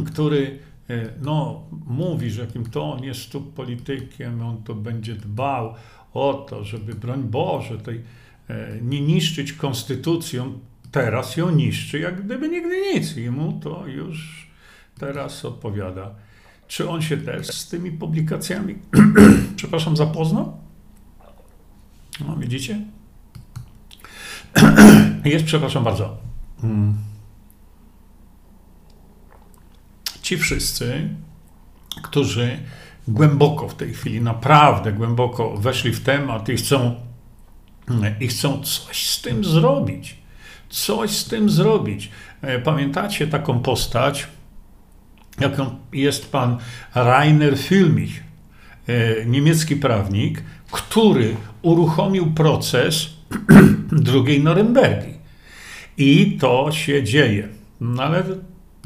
który 0.06 0.58
e, 0.90 1.08
no, 1.22 1.62
mówi, 1.86 2.30
że 2.30 2.40
jakim 2.40 2.70
to 2.70 2.92
on 2.92 3.04
jest 3.04 3.32
tu 3.32 3.40
politykiem, 3.40 4.42
on 4.42 4.62
to 4.62 4.74
będzie 4.74 5.14
dbał 5.14 5.74
o 6.14 6.46
to, 6.50 6.64
żeby, 6.64 6.94
broń 6.94 7.22
Boże, 7.22 7.78
tej, 7.78 8.02
e, 8.48 8.78
nie 8.82 9.00
niszczyć 9.00 9.52
konstytucją, 9.52 10.58
teraz 10.90 11.36
ją 11.36 11.50
niszczy, 11.50 11.98
jak 11.98 12.24
gdyby 12.24 12.48
nigdy 12.48 12.94
nic. 12.94 13.16
I 13.16 13.30
mu 13.30 13.60
to 13.60 13.86
już 13.86 14.46
teraz 14.98 15.44
odpowiada. 15.44 16.14
Czy 16.68 16.88
on 16.88 17.02
się 17.02 17.16
też 17.16 17.46
z 17.46 17.68
tymi 17.68 17.92
publikacjami, 17.92 18.74
przepraszam, 19.56 19.96
zapoznał? 19.96 20.56
No, 22.20 22.36
widzicie? 22.36 22.80
Jest, 25.26 25.44
przepraszam 25.44 25.84
bardzo. 25.84 26.16
Mm. 26.62 26.94
Ci 30.22 30.38
wszyscy, 30.38 31.08
którzy 32.02 32.58
głęboko 33.08 33.68
w 33.68 33.74
tej 33.74 33.94
chwili, 33.94 34.20
naprawdę 34.20 34.92
głęboko 34.92 35.56
weszli 35.56 35.92
w 35.92 36.00
temat 36.00 36.48
i 36.48 36.56
chcą 36.56 36.94
i 38.20 38.28
chcą 38.28 38.62
coś 38.62 39.06
z 39.06 39.22
tym 39.22 39.44
zrobić. 39.44 40.16
Coś 40.68 41.10
z 41.10 41.24
tym 41.28 41.50
zrobić. 41.50 42.10
E, 42.42 42.58
pamiętacie 42.58 43.26
taką 43.26 43.58
postać, 43.58 44.26
jaką 45.40 45.76
jest 45.92 46.32
pan 46.32 46.58
Rainer 46.94 47.58
Filmich, 47.58 48.24
e, 48.86 49.26
niemiecki 49.26 49.76
prawnik, 49.76 50.42
który 50.70 51.36
uruchomił 51.62 52.34
proces 52.34 53.08
drugiej 53.92 54.42
Norymbergi. 54.42 55.15
I 55.96 56.38
to 56.38 56.72
się 56.72 57.02
dzieje. 57.02 57.48
No 57.80 58.02
ale 58.02 58.24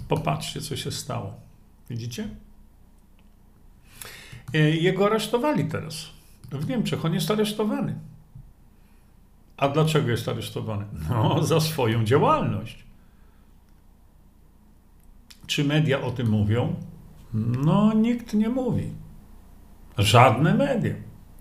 popatrzcie, 0.09 0.61
co 0.61 0.77
się 0.77 0.93
stało. 0.93 1.35
Widzicie? 1.91 2.29
E, 4.55 4.59
jego 4.59 5.07
aresztowali 5.07 5.65
teraz. 5.65 6.07
W 6.53 6.69
Niemczech 6.69 7.05
on 7.05 7.15
jest 7.15 7.31
aresztowany. 7.31 7.99
A 9.57 9.69
dlaczego 9.69 10.11
jest 10.11 10.29
aresztowany? 10.29 10.85
No, 11.09 11.43
za 11.43 11.61
swoją 11.61 12.05
działalność. 12.05 12.85
Czy 15.47 15.65
media 15.65 16.01
o 16.01 16.11
tym 16.11 16.31
mówią? 16.31 16.75
No, 17.35 17.93
nikt 17.93 18.35
nie 18.35 18.49
mówi. 18.49 18.91
Żadne 19.99 20.55
media. 20.55 20.95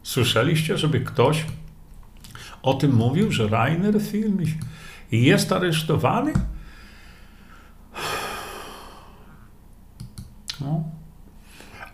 Słyszeliście, 0.04 0.78
żeby 0.78 1.00
ktoś 1.00 1.46
o 2.62 2.74
tym 2.74 2.96
mówił, 2.96 3.32
że 3.32 3.48
Rainer 3.48 4.02
Filmich 4.02 4.56
jest 5.12 5.52
aresztowany? 5.52 6.34
No. 10.62 10.84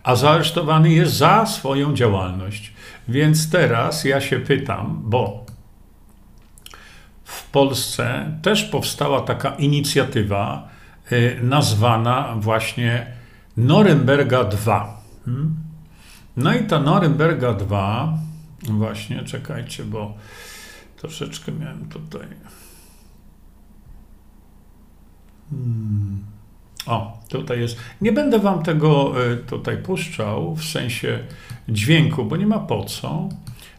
A 0.02 0.16
zaaresztowany 0.16 0.92
jest 0.92 1.14
za 1.14 1.46
swoją 1.46 1.94
działalność. 1.94 2.72
Więc 3.08 3.50
teraz 3.50 4.04
ja 4.04 4.20
się 4.20 4.40
pytam, 4.40 5.00
bo 5.04 5.46
w 7.24 7.50
Polsce 7.50 8.32
też 8.42 8.64
powstała 8.64 9.20
taka 9.20 9.50
inicjatywa 9.50 10.68
y, 11.12 11.38
nazwana 11.42 12.34
właśnie 12.36 13.06
Norymberga 13.56 14.44
2. 14.44 15.00
Hmm? 15.24 15.56
No 16.36 16.54
i 16.54 16.64
ta 16.64 16.80
Norymberga 16.80 17.52
2, 17.52 18.18
właśnie, 18.62 19.24
czekajcie, 19.24 19.84
bo 19.84 20.14
troszeczkę 20.96 21.52
miałem 21.52 21.88
tutaj. 21.88 22.26
Hmm. 25.50 26.24
O, 26.86 27.18
tutaj 27.28 27.60
jest. 27.60 27.78
Nie 28.00 28.12
będę 28.12 28.38
wam 28.38 28.62
tego 28.62 29.22
y, 29.32 29.36
tutaj 29.36 29.78
puszczał 29.82 30.56
w 30.56 30.64
sensie 30.64 31.24
dźwięku, 31.68 32.24
bo 32.24 32.36
nie 32.36 32.46
ma 32.46 32.58
po 32.58 32.84
co. 32.84 33.28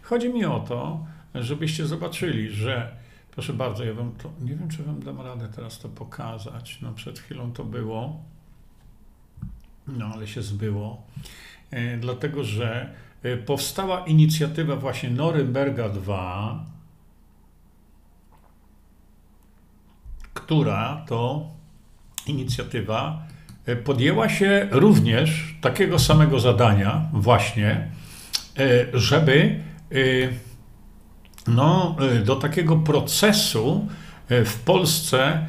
Chodzi 0.01 0.33
mi 0.33 0.45
o 0.45 0.59
to, 0.59 1.05
żebyście 1.35 1.85
zobaczyli, 1.85 2.49
że 2.49 2.95
proszę 3.31 3.53
bardzo, 3.53 3.83
ja 3.83 3.93
wam 3.93 4.11
to, 4.11 4.31
nie 4.41 4.55
wiem, 4.55 4.69
czy 4.69 4.83
wam 4.83 4.99
dam 5.03 5.21
radę 5.21 5.47
teraz 5.55 5.79
to 5.79 5.89
pokazać. 5.89 6.77
No, 6.81 6.93
przed 6.93 7.19
chwilą 7.19 7.51
to 7.51 7.63
było, 7.63 8.23
no 9.87 10.05
ale 10.05 10.27
się 10.27 10.41
zbyło. 10.41 11.01
E, 11.71 11.97
dlatego 11.97 12.43
że 12.43 12.93
e, 13.23 13.37
powstała 13.37 14.05
inicjatywa 14.05 14.75
właśnie 14.75 15.09
Norymberga 15.09 15.89
2, 15.89 16.65
która 20.33 21.05
to 21.07 21.56
inicjatywa 22.29 23.21
e, 23.65 23.75
podjęła 23.75 24.29
się 24.29 24.67
również 24.71 25.55
takiego 25.61 25.99
samego 25.99 26.39
zadania, 26.39 27.09
właśnie, 27.13 27.87
żeby 28.93 29.59
no, 31.47 31.95
do 32.25 32.35
takiego 32.35 32.75
procesu 32.75 33.87
w 34.29 34.59
Polsce 34.65 35.45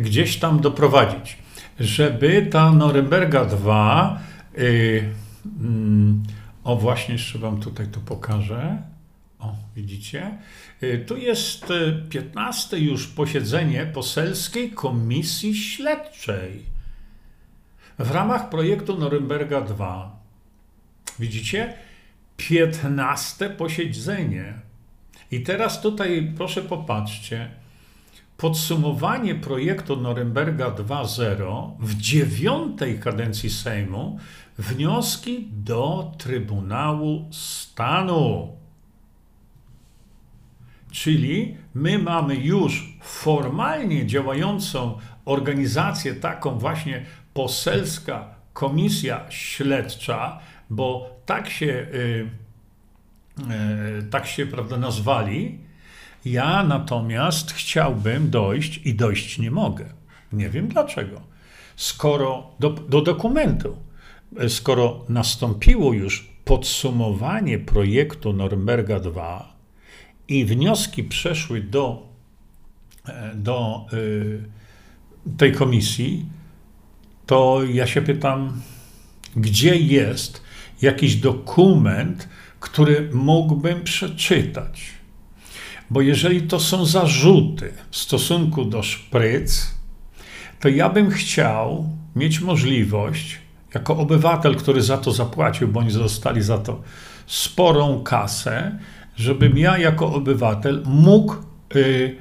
gdzieś 0.00 0.36
tam 0.36 0.60
doprowadzić, 0.60 1.38
żeby 1.80 2.46
ta 2.50 2.72
Norymberga 2.72 3.44
2 3.44 4.20
Mm, 5.46 6.22
o, 6.64 6.76
właśnie 6.76 7.14
jeszcze 7.14 7.38
Wam 7.38 7.60
tutaj 7.60 7.86
to 7.86 8.00
pokażę. 8.00 8.82
O, 9.42 9.54
widzicie? 9.76 10.38
Y, 10.82 11.04
tu 11.06 11.16
jest 11.16 11.66
15 12.10 12.76
y, 12.76 12.80
już 12.80 13.06
posiedzenie 13.06 13.86
Poselskiej 13.86 14.70
Komisji 14.70 15.54
Śledczej 15.54 16.62
w 17.98 18.10
ramach 18.10 18.48
projektu 18.48 18.98
Norymberga 18.98 19.60
2. 19.60 20.20
Widzicie? 21.18 21.74
15 22.36 23.50
posiedzenie. 23.50 24.54
I 25.30 25.40
teraz 25.40 25.80
tutaj 25.80 26.32
proszę 26.36 26.62
popatrzcie. 26.62 27.50
Podsumowanie 28.36 29.34
projektu 29.34 29.96
Norymberga 29.96 30.70
2.0 30.70 31.70
w 31.80 31.96
dziewiątej 31.96 32.98
kadencji 32.98 33.50
Sejmu 33.50 34.18
wnioski 34.58 35.48
do 35.52 36.12
Trybunału 36.18 37.28
Stanu. 37.32 38.56
Czyli 40.92 41.56
my 41.74 41.98
mamy 41.98 42.34
już 42.36 42.98
formalnie 43.00 44.06
działającą 44.06 44.98
organizację, 45.24 46.14
taką 46.14 46.58
właśnie 46.58 47.02
poselska 47.34 48.34
komisja 48.52 49.30
śledcza, 49.30 50.40
bo 50.70 51.16
tak 51.26 51.50
się, 51.50 51.66
yy, 51.66 52.28
yy, 53.38 54.02
tak 54.10 54.26
się 54.26 54.46
prawda, 54.46 54.76
nazwali. 54.76 55.58
Ja 56.24 56.64
natomiast 56.64 57.52
chciałbym 57.52 58.30
dojść 58.30 58.80
i 58.84 58.94
dojść 58.94 59.38
nie 59.38 59.50
mogę. 59.50 59.84
Nie 60.32 60.48
wiem 60.48 60.68
dlaczego. 60.68 61.20
Skoro 61.76 62.50
do, 62.60 62.70
do 62.70 63.00
dokumentu, 63.00 63.76
skoro 64.48 65.04
nastąpiło 65.08 65.92
już 65.92 66.28
podsumowanie 66.44 67.58
projektu 67.58 68.32
Norymberga 68.32 69.00
2 69.00 69.51
i 70.28 70.44
wnioski 70.44 71.04
przeszły 71.04 71.60
do, 71.60 72.06
e, 73.08 73.34
do 73.34 73.86
e, 73.92 75.36
tej 75.36 75.52
komisji, 75.52 76.26
to 77.26 77.60
ja 77.72 77.86
się 77.86 78.02
pytam, 78.02 78.62
gdzie 79.36 79.76
jest 79.76 80.42
jakiś 80.82 81.16
dokument, 81.16 82.28
który 82.60 83.10
mógłbym 83.12 83.82
przeczytać. 83.82 84.82
Bo 85.90 86.00
jeżeli 86.00 86.42
to 86.42 86.60
są 86.60 86.86
zarzuty 86.86 87.72
w 87.90 87.96
stosunku 87.96 88.64
do 88.64 88.82
szpryc, 88.82 89.74
to 90.60 90.68
ja 90.68 90.88
bym 90.88 91.10
chciał 91.10 91.88
mieć 92.16 92.40
możliwość 92.40 93.38
jako 93.74 93.96
obywatel, 93.96 94.56
który 94.56 94.82
za 94.82 94.98
to 94.98 95.12
zapłacił, 95.12 95.78
oni 95.78 95.90
zostali 95.90 96.42
za 96.42 96.58
to 96.58 96.82
sporą 97.26 98.02
kasę, 98.02 98.78
żebym 99.16 99.58
ja 99.58 99.78
jako 99.78 100.12
obywatel 100.12 100.82
mógł, 100.86 101.34
y, 101.76 102.16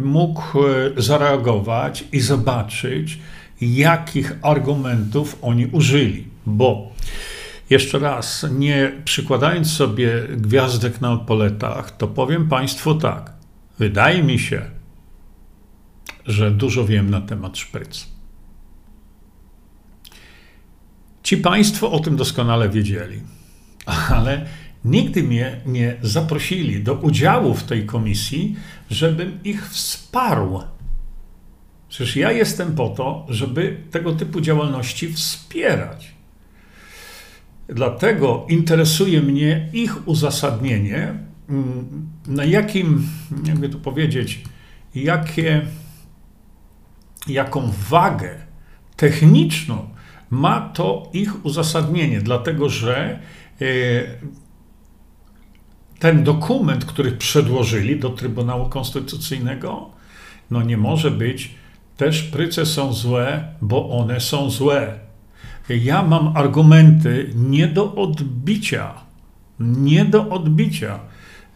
mógł 0.00 0.42
y, 0.66 1.02
zareagować 1.02 2.04
i 2.12 2.20
zobaczyć, 2.20 3.18
jakich 3.60 4.32
argumentów 4.42 5.38
oni 5.42 5.66
użyli. 5.66 6.26
Bo 6.46 6.92
jeszcze 7.70 7.98
raz, 7.98 8.46
nie 8.50 8.92
przykładając 9.04 9.72
sobie 9.72 10.22
gwiazdek 10.36 11.00
na 11.00 11.16
poletach, 11.16 11.96
to 11.96 12.08
powiem 12.08 12.48
Państwu 12.48 12.94
tak. 12.94 13.32
Wydaje 13.78 14.22
mi 14.22 14.38
się, 14.38 14.62
że 16.26 16.50
dużo 16.50 16.84
wiem 16.84 17.10
na 17.10 17.20
temat 17.20 17.58
szpryc. 17.58 18.08
Ci 21.22 21.36
Państwo 21.36 21.92
o 21.92 22.00
tym 22.00 22.16
doskonale 22.16 22.68
wiedzieli, 22.68 23.20
ale 24.16 24.46
nigdy 24.90 25.22
mnie 25.22 25.60
nie 25.66 25.96
zaprosili 26.02 26.82
do 26.82 26.94
udziału 26.94 27.54
w 27.54 27.62
tej 27.62 27.86
komisji, 27.86 28.56
żebym 28.90 29.38
ich 29.44 29.70
wsparł. 29.70 30.62
Przecież 31.88 32.16
ja 32.16 32.32
jestem 32.32 32.74
po 32.74 32.88
to, 32.88 33.26
żeby 33.28 33.76
tego 33.90 34.12
typu 34.12 34.40
działalności 34.40 35.12
wspierać. 35.12 36.12
Dlatego 37.68 38.46
interesuje 38.48 39.20
mnie 39.20 39.68
ich 39.72 40.08
uzasadnienie, 40.08 41.14
mm, 41.48 42.08
na 42.26 42.44
jakim, 42.44 43.08
jakby 43.44 43.68
to 43.68 43.78
powiedzieć, 43.78 44.42
jakie, 44.94 45.66
jaką 47.26 47.72
wagę 47.88 48.30
techniczną 48.96 49.88
ma 50.30 50.60
to 50.60 51.10
ich 51.12 51.44
uzasadnienie, 51.44 52.20
dlatego 52.20 52.68
że 52.68 53.18
e, 53.60 53.64
ten 55.98 56.24
dokument, 56.24 56.84
który 56.84 57.12
przedłożyli 57.12 58.00
do 58.00 58.10
Trybunału 58.10 58.68
Konstytucyjnego, 58.68 59.90
no 60.50 60.62
nie 60.62 60.76
może 60.76 61.10
być, 61.10 61.54
te 61.96 62.12
szpryce 62.12 62.66
są 62.66 62.92
złe, 62.92 63.44
bo 63.62 63.90
one 63.90 64.20
są 64.20 64.50
złe. 64.50 64.98
Ja 65.68 66.02
mam 66.02 66.36
argumenty 66.36 67.30
nie 67.34 67.66
do 67.66 67.94
odbicia, 67.94 68.94
nie 69.60 70.04
do 70.04 70.28
odbicia. 70.28 71.00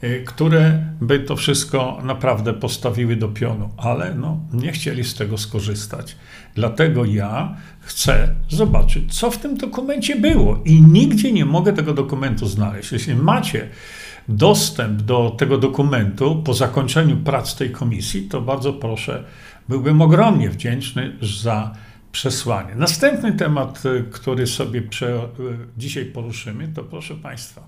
y, 0.05 0.25
które 0.27 0.87
by 1.01 1.21
to 1.21 1.37
wszystko 1.37 1.99
naprawdę 2.05 2.53
postawiły 2.53 3.17
do 3.17 3.29
pionu, 3.29 3.71
ale 3.77 4.15
no, 4.15 4.41
nie 4.53 4.73
chcieli 4.73 5.05
z 5.05 5.15
tego 5.15 5.39
skorzystać. 5.39 6.17
Dlatego 6.55 7.05
ja 7.05 7.57
chcę 7.81 8.35
zobaczyć, 8.49 9.15
co 9.15 9.31
w 9.31 9.39
tym 9.39 9.57
dokumencie 9.57 10.17
było 10.17 10.61
i 10.65 10.83
nigdzie 10.83 11.33
nie 11.33 11.45
mogę 11.45 11.73
tego 11.73 11.95
dokumentu 11.95 12.47
znaleźć. 12.47 12.93
Jeśli 12.93 13.15
macie 13.15 13.69
dostęp 14.29 15.03
do 15.03 15.31
tego 15.39 15.59
dokumentu 15.59 16.43
po 16.45 16.55
zakończeniu 16.55 17.17
prac 17.17 17.57
tej 17.57 17.71
komisji, 17.71 18.23
to 18.23 18.41
bardzo 18.41 18.73
proszę, 18.73 19.25
byłbym 19.69 20.03
ogromnie 20.03 20.51
wdzięczny 20.51 21.17
za 21.43 21.75
przesłanie. 22.13 22.75
Następny 22.75 23.33
temat, 23.33 23.83
y, 23.87 24.05
który 24.13 24.47
sobie 24.47 24.83
prze, 24.83 25.15
y, 25.15 25.19
dzisiaj 25.79 26.05
poruszymy, 26.05 26.69
to 26.69 26.83
proszę 26.83 27.15
Państwa. 27.15 27.67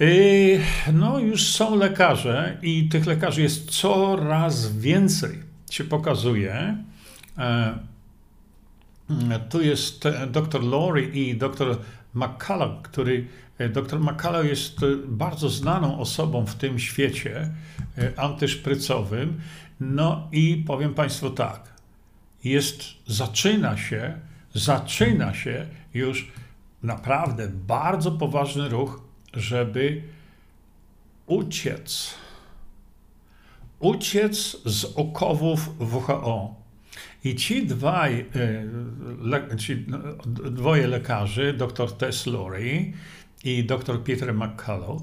Y, 0.00 0.60
no, 0.92 1.18
już 1.18 1.46
są 1.46 1.76
lekarze 1.76 2.58
i 2.62 2.88
tych 2.88 3.06
lekarzy 3.06 3.42
jest 3.42 3.70
coraz 3.70 4.76
więcej. 4.76 5.38
Się 5.70 5.84
pokazuje. 5.84 6.76
E, 9.10 9.38
tu 9.38 9.62
jest 9.62 10.08
dr 10.26 10.62
Lori 10.62 11.18
i 11.20 11.36
dr 11.36 11.78
McCullough, 12.14 12.82
który 12.82 13.26
e, 13.58 13.68
dr 13.68 14.00
McCullough 14.00 14.46
jest 14.46 14.80
bardzo 15.06 15.48
znaną 15.50 15.98
osobą 15.98 16.46
w 16.46 16.54
tym 16.54 16.78
świecie 16.78 17.50
e, 17.98 18.20
antyszprycowym. 18.20 19.40
No 19.80 20.28
i 20.32 20.64
powiem 20.66 20.94
Państwu 20.94 21.30
tak 21.30 21.74
jest, 22.44 22.82
zaczyna 23.06 23.76
się, 23.76 24.18
zaczyna 24.54 25.34
się 25.34 25.66
już 25.94 26.32
naprawdę 26.82 27.48
bardzo 27.48 28.12
poważny 28.12 28.68
ruch, 28.68 29.02
żeby 29.34 30.02
uciec, 31.26 32.14
uciec 33.80 34.56
z 34.64 34.84
okowów 34.84 35.68
WHO. 35.78 36.63
I 37.24 37.34
ci 37.34 37.66
dwaj, 37.66 38.20
e, 38.20 38.64
le, 39.20 39.56
ci 39.56 39.86
dwoje 40.50 40.86
lekarzy, 40.86 41.52
dr 41.52 41.92
Tess 41.92 42.26
Lowry 42.26 42.92
i 43.44 43.64
dr 43.64 44.02
Peter 44.02 44.34
McCullough, 44.34 45.02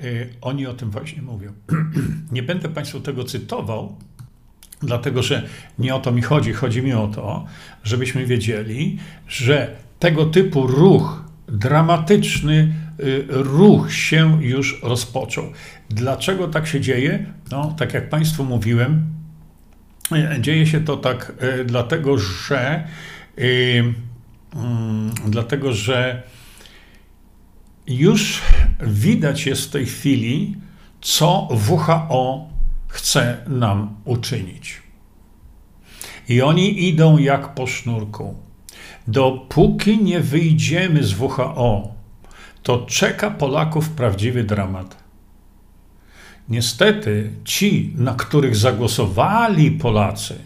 e, 0.00 0.04
oni 0.40 0.66
o 0.66 0.74
tym 0.74 0.90
właśnie 0.90 1.22
mówią. 1.22 1.52
Nie 2.32 2.42
będę 2.42 2.68
Państwu 2.68 3.00
tego 3.00 3.24
cytował, 3.24 3.96
Dlatego, 4.82 5.22
że 5.22 5.48
nie 5.78 5.94
o 5.94 6.00
to 6.00 6.12
mi 6.12 6.22
chodzi. 6.22 6.52
Chodzi 6.52 6.82
mi 6.82 6.92
o 6.92 7.08
to, 7.08 7.44
żebyśmy 7.84 8.26
wiedzieli, 8.26 8.98
że 9.28 9.76
tego 9.98 10.26
typu 10.26 10.66
ruch, 10.66 11.24
dramatyczny 11.48 12.72
y, 13.00 13.24
ruch 13.28 13.92
się 13.92 14.42
już 14.42 14.82
rozpoczął. 14.82 15.44
Dlaczego 15.90 16.48
tak 16.48 16.66
się 16.66 16.80
dzieje? 16.80 17.26
No, 17.50 17.74
tak 17.78 17.94
jak 17.94 18.08
Państwu 18.08 18.44
mówiłem, 18.44 18.92
y, 18.92 19.17
dzieje 20.40 20.66
się 20.66 20.80
to 20.80 20.96
tak 20.96 21.32
y, 21.60 21.64
dlatego, 21.64 22.18
że 22.18 22.88
mm, 23.36 25.10
dlatego, 25.26 25.72
że 25.72 26.22
już 27.86 28.42
widać 28.80 29.46
jest 29.46 29.64
w 29.64 29.70
tej 29.70 29.86
chwili, 29.86 30.56
co 31.00 31.48
WHO 31.68 32.48
chce 32.88 33.36
nam 33.46 33.96
uczynić. 34.04 34.82
I 36.28 36.42
oni 36.42 36.88
idą 36.88 37.18
jak 37.18 37.54
po 37.54 37.66
sznurku. 37.66 38.34
Dopóki 39.08 40.02
nie 40.02 40.20
wyjdziemy 40.20 41.04
z 41.04 41.20
WHO, 41.20 41.94
to 42.62 42.78
czeka 42.78 43.30
Polaków 43.30 43.90
prawdziwy 43.90 44.44
dramat. 44.44 45.07
Niestety 46.48 47.30
ci, 47.44 47.94
na 47.96 48.14
których 48.14 48.56
zagłosowali 48.56 49.70
Polacy, 49.70 50.38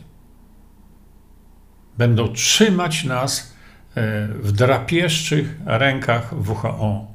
będą 1.99 2.29
trzymać 2.29 3.05
nas 3.05 3.53
e, 3.95 4.29
w 4.29 4.53
drapieszczych 4.53 5.59
rękach 5.67 6.35
WHO. 6.49 7.07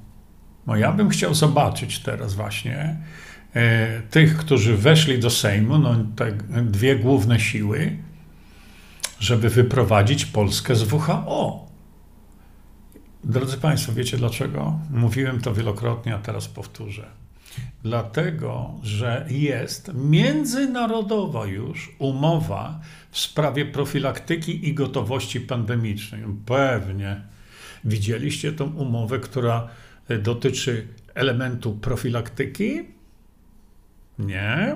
No 0.67 0.75
ja 0.75 0.91
bym 0.91 1.09
chciał 1.09 1.33
zobaczyć 1.33 1.99
teraz 1.99 2.33
właśnie, 2.33 2.97
E, 3.57 4.01
tych, 4.01 4.37
którzy 4.37 4.77
weszli 4.77 5.19
do 5.19 5.29
Sejmu, 5.29 5.77
no, 5.77 5.95
te 6.15 6.31
dwie 6.63 6.95
główne 6.95 7.39
siły, 7.39 7.97
żeby 9.19 9.49
wyprowadzić 9.49 10.25
Polskę 10.25 10.75
z 10.75 10.93
WHO. 10.93 11.67
Drodzy 13.23 13.57
Państwo, 13.57 13.93
wiecie 13.93 14.17
dlaczego? 14.17 14.79
Mówiłem 14.91 15.41
to 15.41 15.53
wielokrotnie, 15.53 16.15
a 16.15 16.19
teraz 16.19 16.47
powtórzę. 16.47 17.05
Dlatego, 17.83 18.73
że 18.83 19.25
jest 19.29 19.91
międzynarodowa 19.93 21.45
już 21.45 21.95
umowa 21.99 22.79
w 23.11 23.19
sprawie 23.19 23.65
profilaktyki 23.65 24.69
i 24.69 24.73
gotowości 24.73 25.41
pandemicznej. 25.41 26.23
Pewnie 26.45 27.21
widzieliście 27.83 28.51
tą 28.51 28.73
umowę, 28.73 29.19
która 29.19 29.67
dotyczy 30.23 30.87
elementu 31.15 31.73
profilaktyki 31.73 32.83
nie. 34.19 34.75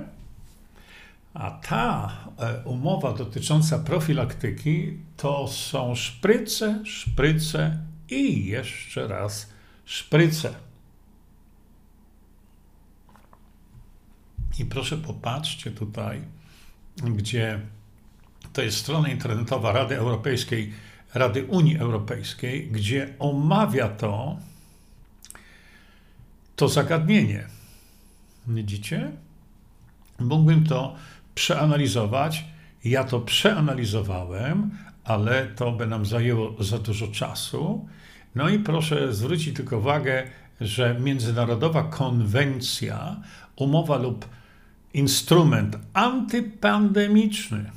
A 1.34 1.52
ta 1.52 2.12
e, 2.40 2.64
umowa 2.64 3.14
dotycząca 3.14 3.80
profilaktyki 3.80 4.98
to 5.18 5.48
są 5.48 5.96
szpryce, 5.96 6.82
szpryce 6.86 7.78
i 8.10 8.46
jeszcze 8.46 9.08
raz 9.08 9.50
szpryce. 9.86 10.54
I 14.62 14.66
proszę 14.66 14.98
popatrzcie 14.98 15.72
tutaj, 15.72 16.22
gdzie 16.98 17.60
to 18.54 18.62
jest 18.62 18.78
strona 18.78 19.10
internetowa 19.10 19.72
Rady 19.72 19.98
Europejskiej, 19.98 20.74
Rady 21.14 21.46
Unii 21.46 21.78
Europejskiej, 21.78 22.68
gdzie 22.68 23.14
omawia 23.20 23.90
to, 23.90 24.38
to 26.56 26.68
zagadnienie. 26.68 27.48
Widzicie? 28.48 29.12
Mógłbym 30.20 30.66
to 30.66 30.96
przeanalizować. 31.36 32.46
Ja 32.84 33.04
to 33.04 33.20
przeanalizowałem, 33.20 34.72
ale 35.04 35.46
to 35.46 35.72
by 35.72 35.88
nam 35.88 36.06
zajęło 36.06 36.64
za 36.64 36.80
dużo 36.80 37.08
czasu. 37.08 37.88
No 38.36 38.50
i 38.50 38.60
proszę 38.60 39.14
zwrócić 39.14 39.56
tylko 39.56 39.78
uwagę, 39.78 40.28
że 40.62 40.96
międzynarodowa 41.00 41.84
konwencja, 41.84 43.16
umowa 43.56 43.98
lub 43.98 44.26
instrument 44.94 45.78
antypandemiczny 45.94 47.72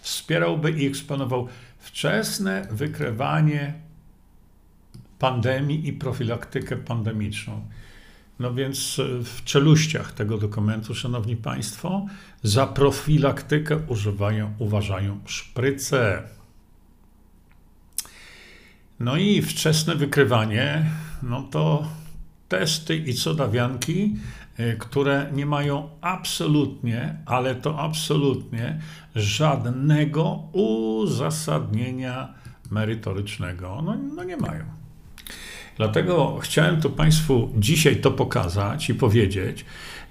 wspierałby 0.00 0.70
i 0.70 0.86
eksponował 0.86 1.48
wczesne 1.78 2.68
wykrywanie 2.70 3.74
pandemii 5.18 5.88
i 5.88 5.92
profilaktykę 5.92 6.76
pandemiczną. 6.76 7.62
No 8.38 8.54
więc 8.54 8.98
e, 8.98 9.24
w 9.24 9.44
czeluściach 9.44 10.12
tego 10.12 10.38
dokumentu, 10.38 10.94
szanowni 10.94 11.36
państwo, 11.36 12.06
za 12.42 12.66
profilaktykę 12.66 13.76
używają, 13.88 14.54
uważają 14.58 15.20
szpryce. 15.26 16.22
No 19.00 19.16
i 19.16 19.42
wczesne 19.42 19.96
wykrywanie, 19.96 20.90
no 21.22 21.42
to 21.42 21.88
testy 22.48 22.96
i 22.96 23.14
cudawianki, 23.14 24.16
które 24.78 25.30
nie 25.32 25.46
mają 25.46 25.88
absolutnie, 26.00 27.16
ale 27.26 27.54
to 27.54 27.78
absolutnie 27.78 28.80
żadnego 29.14 30.42
uzasadnienia 30.52 32.34
merytorycznego. 32.70 33.82
No, 33.84 33.96
no 34.14 34.24
nie 34.24 34.36
mają. 34.36 34.64
Dlatego 35.76 36.38
chciałem 36.42 36.80
tu 36.80 36.90
Państwu 36.90 37.50
dzisiaj 37.56 37.96
to 37.96 38.10
pokazać 38.10 38.90
i 38.90 38.94
powiedzieć, 38.94 39.64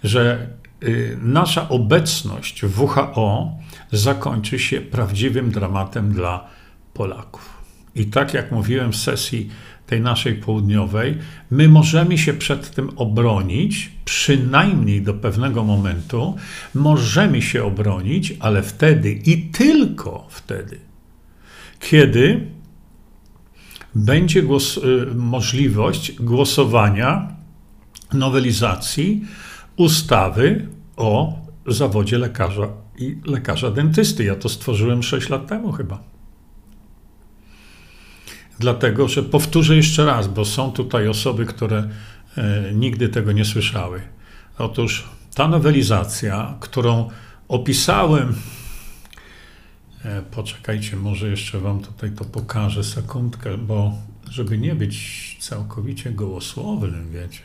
że 0.04 0.48
y, 0.84 1.18
nasza 1.22 1.70
obecność 1.70 2.66
w 2.66 2.82
WHO 2.82 3.58
zakończy 3.92 4.60
się 4.60 4.82
prawdziwym 4.82 5.52
dramatem 5.52 6.12
dla 6.12 6.48
Polaków. 6.94 7.56
I 7.96 8.06
tak 8.06 8.34
jak 8.34 8.52
mówiłem 8.52 8.92
w 8.92 8.96
sesji 8.96 9.50
tej 9.88 10.02
naszej 10.02 10.36
południowej, 10.36 11.18
my 11.52 11.70
możemy 11.70 12.18
się 12.18 12.34
przed 12.34 12.72
tym 12.72 12.90
obronić, 12.96 13.92
przynajmniej 14.06 15.02
do 15.02 15.14
pewnego 15.14 15.64
momentu. 15.64 16.36
Możemy 16.74 17.42
się 17.42 17.64
obronić, 17.64 18.34
ale 18.40 18.64
wtedy 18.64 19.12
i 19.12 19.42
tylko 19.42 20.28
wtedy, 20.30 20.80
kiedy 21.80 22.48
będzie 23.96 24.44
głos, 24.44 24.78
y, 24.78 24.82
możliwość 25.16 26.12
głosowania 26.22 27.36
nowelizacji 28.14 29.26
ustawy 29.78 30.68
o 30.98 31.40
zawodzie 31.68 32.18
lekarza 32.18 32.68
i 32.98 33.18
lekarza 33.26 33.72
dentysty. 33.72 34.24
Ja 34.24 34.36
to 34.36 34.50
stworzyłem 34.50 35.04
6 35.04 35.30
lat 35.30 35.48
temu 35.48 35.72
chyba. 35.72 36.15
Dlatego, 38.60 39.08
że 39.08 39.24
powtórzę 39.24 39.76
jeszcze 39.76 40.06
raz, 40.06 40.28
bo 40.28 40.46
są 40.46 40.72
tutaj 40.72 41.08
osoby, 41.08 41.46
które 41.46 41.90
e, 42.38 42.74
nigdy 42.74 43.10
tego 43.10 43.32
nie 43.32 43.46
słyszały. 43.46 44.02
Otóż 44.58 45.10
ta 45.36 45.48
nowelizacja, 45.48 46.58
którą 46.60 47.10
opisałem, 47.48 48.36
e, 50.06 50.22
poczekajcie, 50.22 50.96
może 50.96 51.30
jeszcze 51.30 51.60
Wam 51.60 51.80
tutaj 51.80 52.12
to 52.12 52.26
pokażę 52.26 52.84
sekundkę, 52.84 53.58
bo 53.58 53.94
żeby 54.30 54.58
nie 54.58 54.76
być 54.76 55.38
całkowicie 55.40 56.12
gołosłownym, 56.12 57.12
wiecie, 57.12 57.44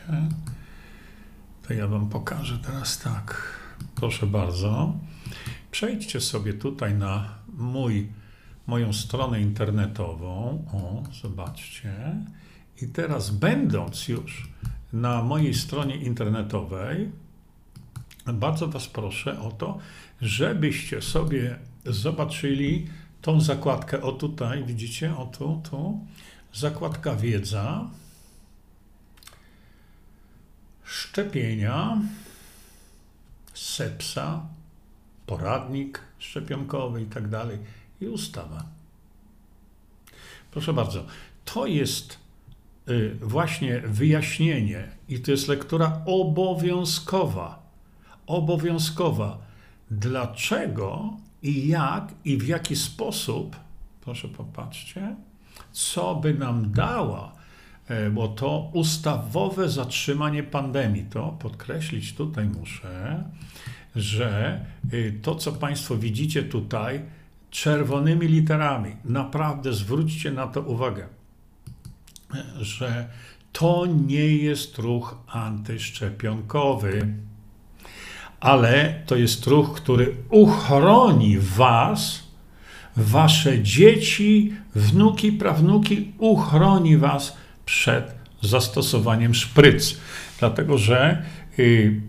to 1.67 1.73
ja 1.73 1.87
Wam 1.87 2.09
pokażę 2.09 2.57
teraz 2.65 2.99
tak. 2.99 3.59
Proszę 3.95 4.27
bardzo. 4.27 4.93
Przejdźcie 5.71 6.21
sobie 6.21 6.53
tutaj 6.53 6.93
na 6.93 7.29
mój, 7.57 8.07
moją 8.71 8.93
stronę 8.93 9.41
internetową. 9.41 10.65
O, 10.73 11.03
zobaczcie. 11.21 11.93
I 12.81 12.87
teraz, 12.87 13.29
będąc 13.29 14.07
już 14.07 14.49
na 14.93 15.23
mojej 15.23 15.53
stronie 15.53 15.95
internetowej, 15.95 17.11
bardzo 18.25 18.67
Was 18.67 18.87
proszę 18.87 19.39
o 19.41 19.51
to, 19.51 19.77
żebyście 20.21 21.01
sobie 21.01 21.59
zobaczyli 21.85 22.87
tą 23.21 23.41
zakładkę. 23.41 24.01
O 24.01 24.11
tutaj, 24.11 24.63
widzicie? 24.63 25.17
O 25.17 25.25
tu, 25.25 25.61
tu. 25.69 25.99
Zakładka 26.53 27.15
wiedza. 27.15 27.89
Szczepienia. 30.83 31.97
Sepsa. 33.53 34.45
Poradnik 35.25 36.01
szczepionkowy 36.19 37.01
i 37.01 37.05
tak 37.05 37.27
dalej. 37.27 37.57
I 38.01 38.07
ustawa. 38.07 38.65
Proszę 40.51 40.73
bardzo. 40.73 41.05
To 41.45 41.65
jest 41.65 42.19
y, 42.89 43.15
właśnie 43.21 43.79
wyjaśnienie 43.79 44.87
i 45.09 45.19
to 45.19 45.31
jest 45.31 45.47
lektura 45.47 46.01
obowiązkowa. 46.05 47.71
Obowiązkowa. 48.27 49.37
Dlaczego 49.91 51.13
i 51.43 51.67
jak 51.67 52.13
i 52.25 52.37
w 52.37 52.47
jaki 52.47 52.75
sposób, 52.75 53.55
proszę 54.01 54.27
popatrzcie, 54.27 55.15
co 55.71 56.15
by 56.15 56.33
nam 56.33 56.71
dała, 56.71 57.35
e, 57.87 58.09
bo 58.09 58.27
to 58.27 58.69
ustawowe 58.73 59.69
zatrzymanie 59.69 60.43
pandemii, 60.43 61.05
to 61.09 61.37
podkreślić 61.39 62.13
tutaj 62.13 62.45
muszę, 62.45 63.23
że 63.95 64.59
y, 64.93 65.19
to, 65.21 65.35
co 65.35 65.51
Państwo 65.51 65.97
widzicie 65.97 66.43
tutaj, 66.43 67.01
czerwonymi 67.51 68.27
literami, 68.27 68.95
naprawdę 69.05 69.73
zwróćcie 69.73 70.31
na 70.31 70.47
to 70.47 70.61
uwagę, 70.61 71.07
że 72.61 73.07
to 73.51 73.85
nie 74.07 74.27
jest 74.37 74.77
ruch 74.77 75.15
antyszczepionkowy, 75.27 77.13
ale 78.39 79.01
to 79.05 79.15
jest 79.15 79.47
ruch, 79.47 79.73
który 79.75 80.15
uchroni 80.29 81.37
Was, 81.39 82.31
Wasze 82.97 83.63
dzieci, 83.63 84.53
wnuki, 84.75 85.31
prawnuki, 85.31 86.11
uchroni 86.17 86.97
Was 86.97 87.37
przed 87.65 88.15
zastosowaniem 88.41 89.33
szpryc. 89.33 89.97
Dlatego, 90.39 90.77
że 90.77 91.25
y, 91.59 92.01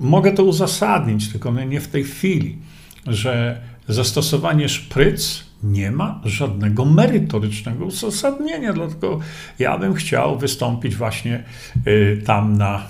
mogę 0.00 0.32
to 0.32 0.44
uzasadnić, 0.44 1.28
tylko 1.32 1.52
nie 1.52 1.80
w 1.80 1.88
tej 1.88 2.04
chwili, 2.04 2.58
że 3.06 3.60
zastosowanie 3.88 4.68
szpryc 4.68 5.46
nie 5.62 5.90
ma 5.90 6.20
żadnego 6.24 6.84
merytorycznego 6.84 7.84
uzasadnienia. 7.84 8.72
Dlatego 8.72 9.20
ja 9.58 9.78
bym 9.78 9.94
chciał 9.94 10.38
wystąpić 10.38 10.96
właśnie 10.96 11.44
y, 11.86 12.22
tam 12.26 12.58
na 12.58 12.86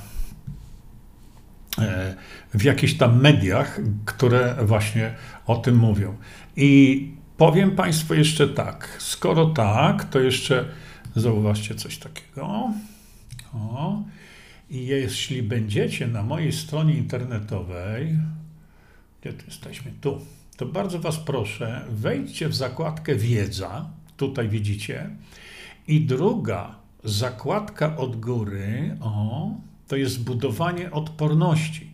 y, 1.78 1.82
w 2.54 2.62
jakichś 2.64 2.94
tam 2.94 3.20
mediach, 3.20 3.80
które 4.04 4.56
właśnie 4.62 5.14
o 5.46 5.56
tym 5.56 5.76
mówią. 5.76 6.16
I 6.56 7.10
powiem 7.36 7.70
Państwu 7.70 8.14
jeszcze 8.14 8.48
tak, 8.48 8.96
skoro 8.98 9.46
tak, 9.46 10.04
to 10.04 10.20
jeszcze 10.20 10.64
zauważcie 11.16 11.74
coś 11.74 11.98
takiego. 11.98 12.70
O. 13.54 14.02
I 14.70 14.86
jeśli 14.86 15.42
będziecie 15.42 16.06
na 16.06 16.22
mojej 16.22 16.52
stronie 16.52 16.94
internetowej, 16.94 18.16
gdzie 19.20 19.32
tu 19.32 19.46
jesteśmy? 19.46 19.92
Tu. 20.00 20.35
To 20.56 20.66
bardzo 20.66 20.98
Was 20.98 21.18
proszę, 21.18 21.84
wejdźcie 21.90 22.48
w 22.48 22.54
zakładkę 22.54 23.16
Wiedza, 23.16 23.90
tutaj 24.16 24.48
widzicie, 24.48 25.10
i 25.88 26.00
druga 26.00 26.74
zakładka 27.04 27.96
od 27.96 28.20
góry, 28.20 28.96
o, 29.00 29.50
to 29.88 29.96
jest 29.96 30.24
budowanie 30.24 30.90
odporności. 30.90 31.90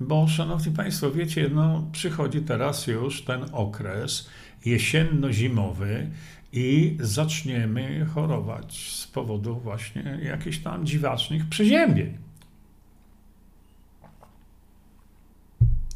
Bo, 0.00 0.28
szanowni 0.28 0.72
Państwo, 0.72 1.10
wiecie, 1.10 1.50
no, 1.54 1.84
przychodzi 1.92 2.40
teraz 2.40 2.86
już 2.86 3.22
ten 3.22 3.44
okres 3.52 4.28
jesienno-zimowy 4.64 6.10
i 6.52 6.96
zaczniemy 7.00 8.06
chorować 8.14 8.92
z 8.96 9.06
powodu 9.06 9.60
właśnie 9.60 10.18
jakichś 10.22 10.58
tam 10.58 10.86
dziwacznych 10.86 11.48
przeziębień. 11.48 12.18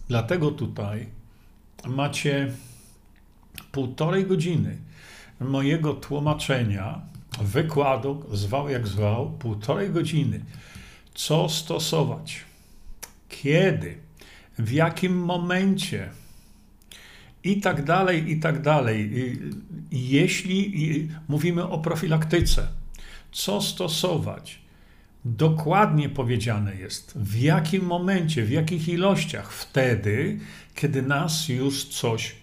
Dlatego 0.08 0.50
tutaj 0.50 1.06
macie 1.86 2.52
półtorej 3.72 4.26
godziny 4.26 4.76
mojego 5.40 5.94
tłumaczenia, 5.94 7.00
wykładu, 7.42 8.24
zwał 8.32 8.68
jak 8.68 8.86
zwał, 8.86 9.30
półtorej 9.30 9.90
godziny, 9.90 10.40
co 11.14 11.48
stosować, 11.48 12.44
kiedy, 13.28 13.98
w 14.58 14.72
jakim 14.72 15.16
momencie 15.16 16.10
i 17.44 17.60
tak 17.60 17.84
dalej, 17.84 18.30
i 18.30 18.40
tak 18.40 18.62
dalej. 18.62 19.10
Jeśli 19.90 21.08
mówimy 21.28 21.68
o 21.68 21.78
profilaktyce, 21.78 22.68
co 23.32 23.60
stosować, 23.60 24.63
dokładnie 25.24 26.08
powiedziane 26.08 26.76
jest, 26.76 27.12
w 27.16 27.40
jakim 27.40 27.84
momencie, 27.84 28.42
w 28.42 28.50
jakich 28.50 28.88
ilościach, 28.88 29.52
wtedy, 29.52 30.38
kiedy 30.74 31.02
nas 31.02 31.48
już 31.48 31.84
coś 31.84 32.34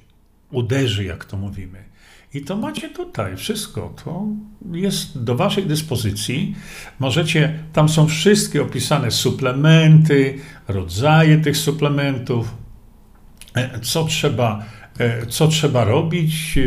uderzy, 0.51 1.03
jak 1.03 1.25
to 1.25 1.37
mówimy. 1.37 1.91
I 2.33 2.41
to 2.41 2.57
macie 2.57 2.89
tutaj 2.89 3.37
wszystko. 3.37 3.93
To 4.03 4.27
jest 4.71 5.23
do 5.23 5.35
Waszej 5.35 5.65
dyspozycji. 5.65 6.55
Możecie, 6.99 7.59
tam 7.73 7.89
są 7.89 8.07
wszystkie 8.07 8.61
opisane 8.61 9.11
suplementy, 9.11 10.39
rodzaje 10.67 11.37
tych 11.37 11.57
suplementów, 11.57 12.55
e, 13.55 13.79
co 13.79 14.03
trzeba, 14.05 14.65
e, 14.99 15.25
co 15.25 15.47
trzeba 15.47 15.83
robić, 15.83 16.57
e, 16.57 16.61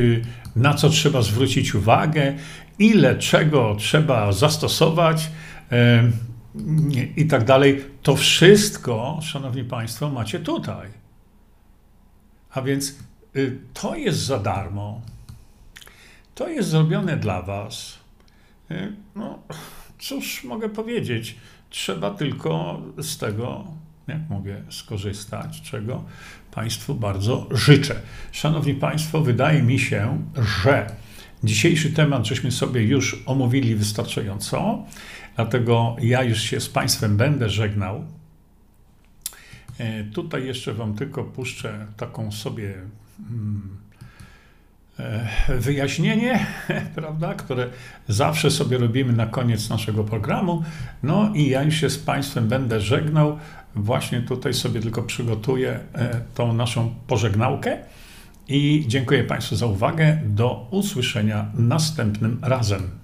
na 0.56 0.74
co 0.74 0.88
trzeba 0.90 1.22
zwrócić 1.22 1.74
uwagę, 1.74 2.34
ile 2.78 3.18
czego 3.18 3.76
trzeba 3.78 4.32
zastosować 4.32 5.30
i 7.16 7.26
tak 7.26 7.44
dalej. 7.44 7.84
To 8.02 8.16
wszystko, 8.16 9.18
Szanowni 9.22 9.64
Państwo, 9.64 10.10
macie 10.10 10.40
tutaj. 10.40 10.88
A 12.50 12.62
więc 12.62 12.94
y, 13.36 13.58
to 13.74 13.96
jest 13.96 14.18
za 14.18 14.38
darmo. 14.38 15.00
To 16.34 16.48
jest 16.48 16.68
zrobione 16.68 17.16
dla 17.16 17.42
Was. 17.42 17.98
Y, 18.70 18.92
no, 19.14 19.38
cóż 19.98 20.44
mogę 20.44 20.68
powiedzieć? 20.68 21.36
Trzeba 21.70 22.10
tylko 22.10 22.82
z 22.98 23.18
tego, 23.18 23.64
jak 24.06 24.30
mogę 24.30 24.62
skorzystać, 24.70 25.62
czego 25.62 26.04
Państwu 26.50 26.94
bardzo 26.94 27.48
życzę. 27.50 28.00
Szanowni 28.32 28.74
Państwo, 28.74 29.20
wydaje 29.20 29.62
mi 29.62 29.78
się, 29.78 30.24
że 30.64 30.86
dzisiejszy 31.44 31.92
temat 31.92 32.26
żeśmy 32.26 32.52
sobie 32.52 32.82
już 32.82 33.22
omówili 33.26 33.74
wystarczająco, 33.74 34.84
dlatego 35.36 35.96
ja 36.00 36.22
już 36.22 36.42
się 36.42 36.60
z 36.60 36.68
Państwem 36.68 37.16
będę 37.16 37.48
żegnał. 37.48 38.04
E, 39.78 40.04
tutaj 40.04 40.46
jeszcze 40.46 40.74
Wam 40.74 40.94
tylko 40.94 41.24
puszczę 41.24 41.86
taką 41.96 42.32
sobie 42.32 42.74
mm, 43.30 43.76
e, 44.98 45.28
wyjaśnienie, 45.58 46.46
prawda, 46.94 47.34
które 47.34 47.68
zawsze 48.08 48.50
sobie 48.50 48.78
robimy 48.78 49.12
na 49.12 49.26
koniec 49.26 49.70
naszego 49.70 50.04
programu. 50.04 50.62
No 51.02 51.32
i 51.34 51.48
ja 51.48 51.62
już 51.62 51.74
się 51.74 51.90
z 51.90 51.98
Państwem 51.98 52.48
będę 52.48 52.80
żegnał. 52.80 53.38
Właśnie 53.74 54.20
tutaj 54.20 54.54
sobie 54.54 54.80
tylko 54.80 55.02
przygotuję 55.02 55.80
e, 55.94 56.20
tą 56.34 56.52
naszą 56.52 56.94
pożegnałkę. 57.06 57.78
I 58.48 58.84
dziękuję 58.88 59.24
Państwu 59.24 59.56
za 59.56 59.66
uwagę. 59.66 60.18
Do 60.24 60.68
usłyszenia 60.70 61.50
następnym 61.54 62.38
razem. 62.42 63.03